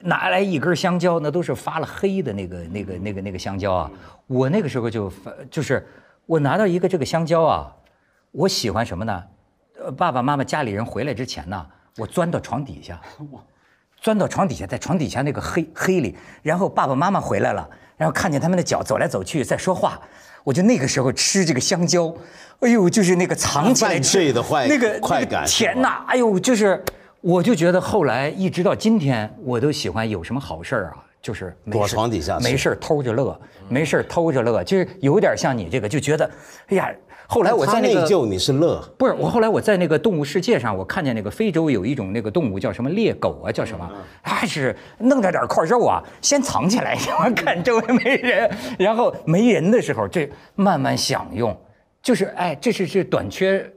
[0.00, 3.90] 拿来一根香蕉，那都是发了黑的那个那个那个那个香蕉啊。
[4.26, 5.86] 我那个时候就发就是
[6.24, 7.76] 我拿到一个这个香蕉啊，
[8.32, 9.22] 我喜欢什么呢？
[9.86, 11.64] 呃，爸爸妈妈家里人回来之前呢，
[11.96, 13.00] 我钻到床底下，
[14.02, 20.00] 钻到床底下，在床底下那个黑黑里，然后爸爸妈妈回来了，然后看见他们的脚走来走去在说话，
[20.42, 22.12] 我就那个时候吃这个香蕉，
[22.58, 26.82] 哎呦，就是那个藏起来吃的坏那个快那个感甜呐，哎呦，就是
[27.20, 36.28] 我就觉得后来一直到今天，我都喜欢有什么好事儿啊，就是躲床底下吃没事儿偷着乐，没事儿偷着乐，就是有点像你这个，就觉得，
[36.70, 36.92] 哎呀，
[37.28, 43.90] 后来我在那个他内疚，你是乐，不是我后来我在那个动物世界上，我看见那个非洲有一种那个动物叫什么猎狗啊，叫什么？
[44.22, 51.56] 还是弄着点块肉啊，先藏起来， 然后看周围没人，然后没人的时候，这慢慢享用，
[52.02, 53.68] 就是哎，这是是短缺，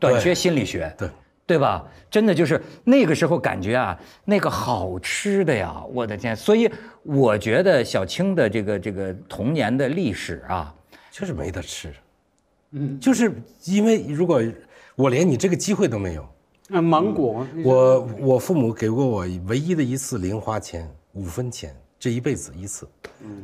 [0.00, 1.08] 短缺心理学，对
[1.46, 1.84] 对吧？
[2.10, 6.34] 真的就是那个时候感觉啊，那个好吃的呀，我的天！
[6.34, 6.70] 所以
[7.02, 10.74] 我觉得小青的这个这个童年的历史啊，
[11.10, 11.92] 就是没得吃，
[12.72, 13.32] 嗯，就是
[13.64, 14.42] 因为如果
[14.94, 16.28] 我连你这个机会都没有，
[16.68, 22.86] 那芒果，我我父母给过我唯一的一次零花钱，五分钱，这一辈子一次，
[23.22, 23.42] 嗯，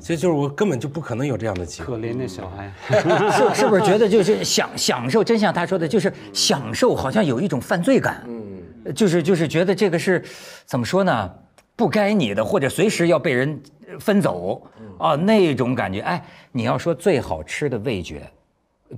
[0.00, 1.86] 所以就是我根本就不可能有这样的机会。
[1.86, 2.72] 可怜的小孩，
[3.32, 5.24] 是是不是觉得就是享享受？
[5.24, 8.24] 真像他说的，就是享受，好像有一种犯罪感。
[8.26, 10.22] 嗯，就是就是觉得这个是
[10.66, 11.32] 怎么说呢？
[11.76, 14.62] 不该你的，或者随时要被人呃分走
[14.98, 16.00] 啊，那种感觉。
[16.00, 18.26] 哎，你要说最好吃的味觉，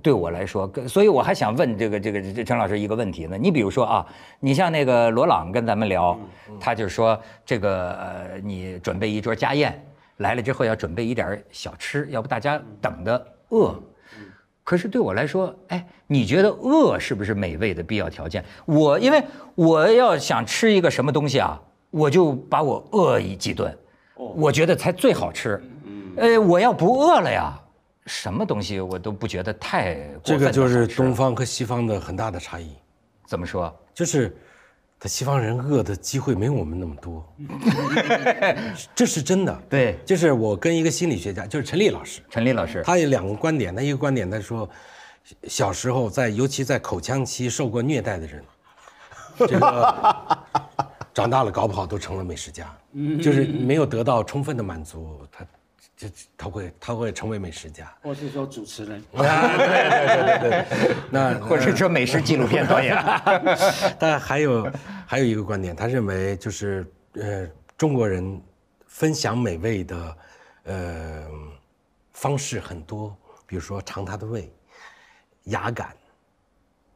[0.03, 3.37] 对我来说，跟所以我还想问这个这个这陈老师一个问题呢。
[3.39, 4.07] 你比如说啊，
[4.41, 6.19] 你像那个罗朗跟咱们聊，
[6.61, 9.85] 他就说这个呃，你准备一桌家宴，
[10.19, 13.75] 来了之后要准备一点小吃，要不大家等的饿。
[14.63, 18.45] 可是对我来说，哎，你觉得饿是不是美味的必要条件？
[18.67, 19.23] 我因为
[19.55, 21.59] 我要想吃一个什么东西啊，
[21.91, 23.75] 我就把我饿一几顿，
[24.15, 25.59] 我觉得才最好吃。
[26.19, 27.59] 呃，我要不饿了呀，
[28.09, 32.73] 什么东西我都不觉得太过分这个就是东方和西方的很大的差异，
[33.27, 33.73] 怎么说？
[33.95, 34.35] 就是
[34.99, 37.25] 他西方人饿的机会没有我们那么多，
[38.97, 39.63] 这是真的。
[39.69, 39.99] 对。
[40.05, 44.69] 就是我跟一个心理学家，就是陈立老师，陈立老师，他有两个观点，他一个观点他说，
[45.45, 48.43] 小时候在尤其在口腔期受过虐待的人，
[49.47, 50.39] 这个
[51.13, 52.75] 长大了搞不好都成了美食家，
[53.23, 55.45] 就是没有得到充分的满足，他
[55.99, 57.93] 就他会他会成为美食家。
[58.03, 60.51] 或是说主持人，啊，对对对对
[60.89, 62.97] 对， 那或者说美食纪录片导演，
[63.99, 64.71] 但还有
[65.05, 67.45] 还有一个观点，他认为就是呃
[67.77, 68.41] 中国人
[68.87, 70.17] 分享美味的
[70.63, 71.27] 呃
[72.13, 73.13] 方式很多，
[73.45, 74.49] 比如说尝它的味，
[75.47, 75.97] 牙感，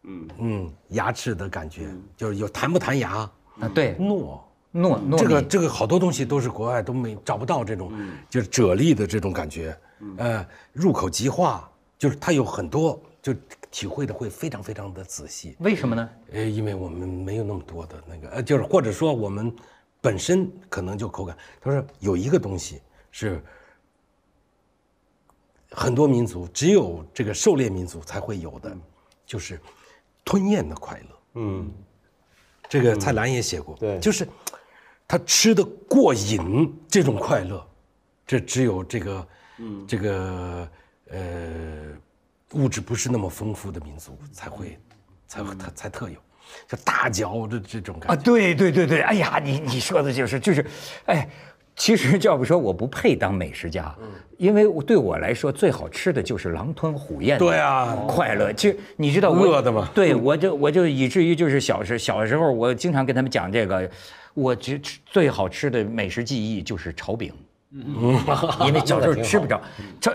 [0.03, 0.29] 嗯。
[0.39, 3.29] 嗯，牙齿的感觉，就是有弹不弹牙，
[3.59, 4.39] 啊，对，糯。
[4.73, 7.93] 糯糯这个这个好多东西都是国外都没找不到这种，
[8.31, 9.77] 就是啫喱的这种感觉，
[10.17, 13.35] 呃，入口即化，就是它有很多，就
[13.71, 15.57] 体会的会非常非常的仔细。
[15.61, 16.09] 为什么呢？
[16.33, 19.55] 呃，因为我们没有那么多的那个，呃，就是或者说我们
[20.01, 21.37] 本身可能就口感。
[21.61, 23.43] 他说有一个东西是
[25.71, 28.77] 很多民族只有这个狩猎民族才会有的，
[29.25, 29.61] 就是
[30.25, 31.19] 吞咽的快乐。
[31.35, 31.71] 嗯，
[32.69, 34.27] 这个蔡澜也写过，对就是
[35.13, 37.63] 他吃的过瘾这种快乐，
[38.27, 39.27] 这只有这个，
[39.59, 40.67] 嗯这个
[41.11, 41.19] 呃
[42.55, 44.79] 物质不是那么丰富的民族才会，
[45.29, 46.17] 才会才才特有，
[46.67, 48.25] 就大嚼的这种啊，感觉。
[48.25, 50.65] 对对对对，哎呀，你你说的就是就是，
[51.05, 51.29] 哎，
[51.77, 54.09] 其实要不说我不配当美食家，嗯
[54.39, 58.51] 因为对我来说最好吃的就是狼吞虎咽的对啊快乐。
[58.55, 63.91] 其实你知道我饿的吗对，我就我就以至于就是小时小时候，我经常跟他们讲这个，
[64.35, 67.33] 我觉吃最好吃的美食记忆就是炒饼，
[67.71, 69.61] 因为小时候吃不着，
[70.01, 70.13] 炒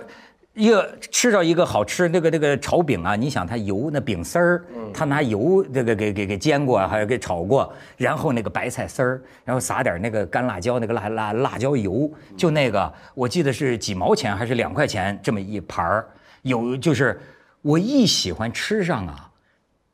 [0.54, 16.08] 一个吃着一个好吃那个那个炒饼啊，你想它油那饼丝儿，他拿油这个给给给煎过，还有给炒过，然后那个白菜丝儿，然后撒点那个干辣椒那个辣辣辣椒油，就那个我记得是几毛钱还是两块钱这么一盘儿，
[16.42, 17.22] 有就是
[17.62, 19.30] 我一喜欢吃上啊，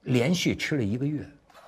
[0.04, 1.28] 连续吃了一个月。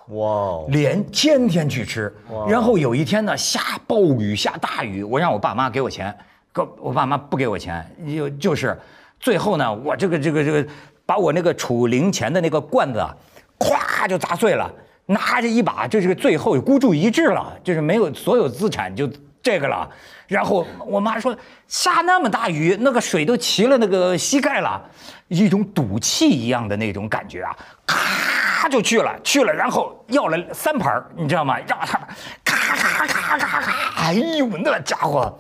[0.10, 2.14] 哇哦，连天天去吃，
[2.48, 6.16] 然后有一天呢下暴雨下大雨，我让我爸妈给我钱，
[6.52, 7.84] 可我爸妈不给我钱，
[8.16, 8.80] 就就是
[9.20, 10.68] 最后呢，我这个这个这个
[11.06, 13.16] 把我那个储零钱的那个罐子啊，
[13.58, 14.72] 咵就砸碎了，
[15.08, 19.10] 拿着一把，这是最后孤注一掷了，就是没有所有资产就
[19.42, 19.90] 这个了。
[20.28, 21.36] 然后我妈说
[21.68, 24.82] 下那么大雨，那个水都齐了那个膝盖了，
[25.28, 27.56] 一种赌气一样的那种感觉啊，
[27.86, 31.58] 咔就去了去了，然后要了三盘儿你知道吗？
[31.60, 32.00] 让他
[32.44, 35.38] 咔咔咔咔咔，哎呦那家伙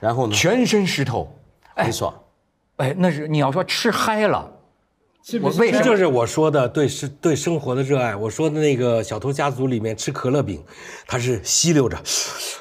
[0.00, 0.34] 然后呢？
[0.34, 1.32] 全身湿透，
[1.76, 2.18] 没错。
[2.76, 4.50] 哎，那是你要说吃嗨了，
[5.40, 8.16] 我为什么这就是我说的对生对生活的热爱。
[8.16, 10.64] 我说的那个小偷家族里面吃可乐饼，
[11.06, 11.96] 他是吸溜着，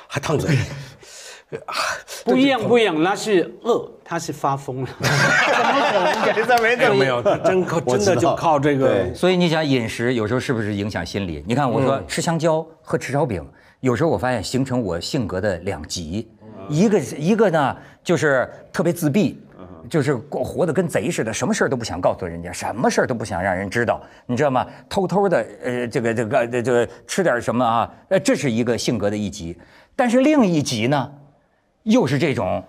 [0.08, 0.56] 还烫嘴。
[2.24, 6.34] 不一样，不一样，那是饿，他是发疯了， 怎么可能？
[6.34, 9.14] 没这没没有没有，他真靠真的就靠这个。
[9.14, 11.44] 所以你想饮食有时候是不是影响心理？
[11.48, 13.46] 你看我说吃香蕉和吃烧饼，
[13.82, 16.30] 有时候我发现形成我性格的两极，
[16.70, 19.42] 一个是一个呢就是特别自闭。
[19.90, 24.66] 就是过活得跟贼似的，什么事儿都不想告诉人家，什么事儿都不想让人知道，你知道吗？
[24.88, 27.92] 偷偷的，呃，这个这个这这个吃点什么啊？
[28.08, 29.58] 呃，这是一个性格的一极。
[29.94, 31.12] 但是另一极呢，
[31.84, 32.64] 又是这种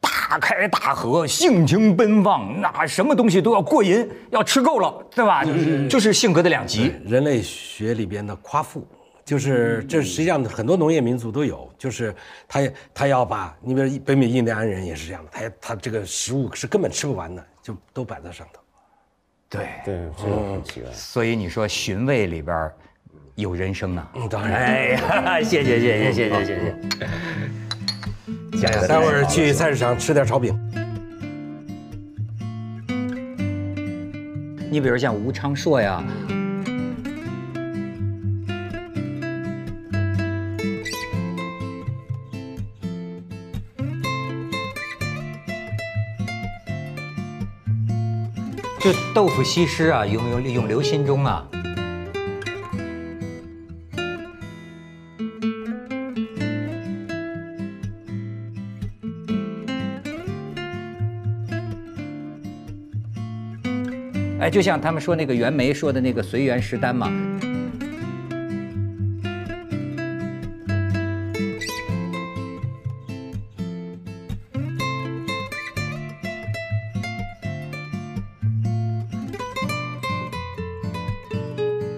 [0.00, 5.44] 大开大合、性情奔放，那什么东西都要过瘾，要吃够了，对吧？
[5.88, 6.92] 就是性格的两极。
[7.04, 8.86] 人类学里边的夸父，
[9.24, 12.14] 就是这实际上很多农业民族都有，就是
[12.46, 12.60] 他
[12.94, 18.60] 他要把，你比如北美印第安人也是这样的，他他这个食物是根本吃不完的，就都摆在上头。
[19.50, 20.92] 对，对，这个很奇怪。
[20.92, 22.70] 所以你说寻味里边
[23.34, 24.10] 有人生啊。
[24.14, 24.62] 嗯，当然。
[24.62, 27.67] 哎呀，谢谢谢谢谢谢谢谢。
[28.88, 30.58] 待会儿去菜市场吃点炒饼。
[34.70, 36.04] 你比如像吴昌硕呀，
[48.78, 51.46] 就豆腐西施啊，永永永留心中啊。
[64.50, 67.12] 就像他们说那个袁枚说的那个随缘食丹嘛。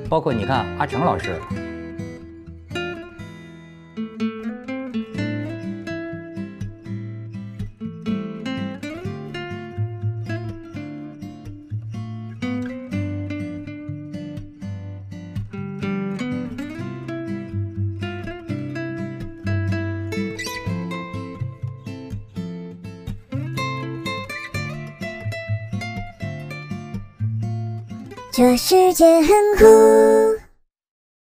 [0.08, 1.38] 包括你看阿成老师，
[28.62, 29.99] 世界很酷。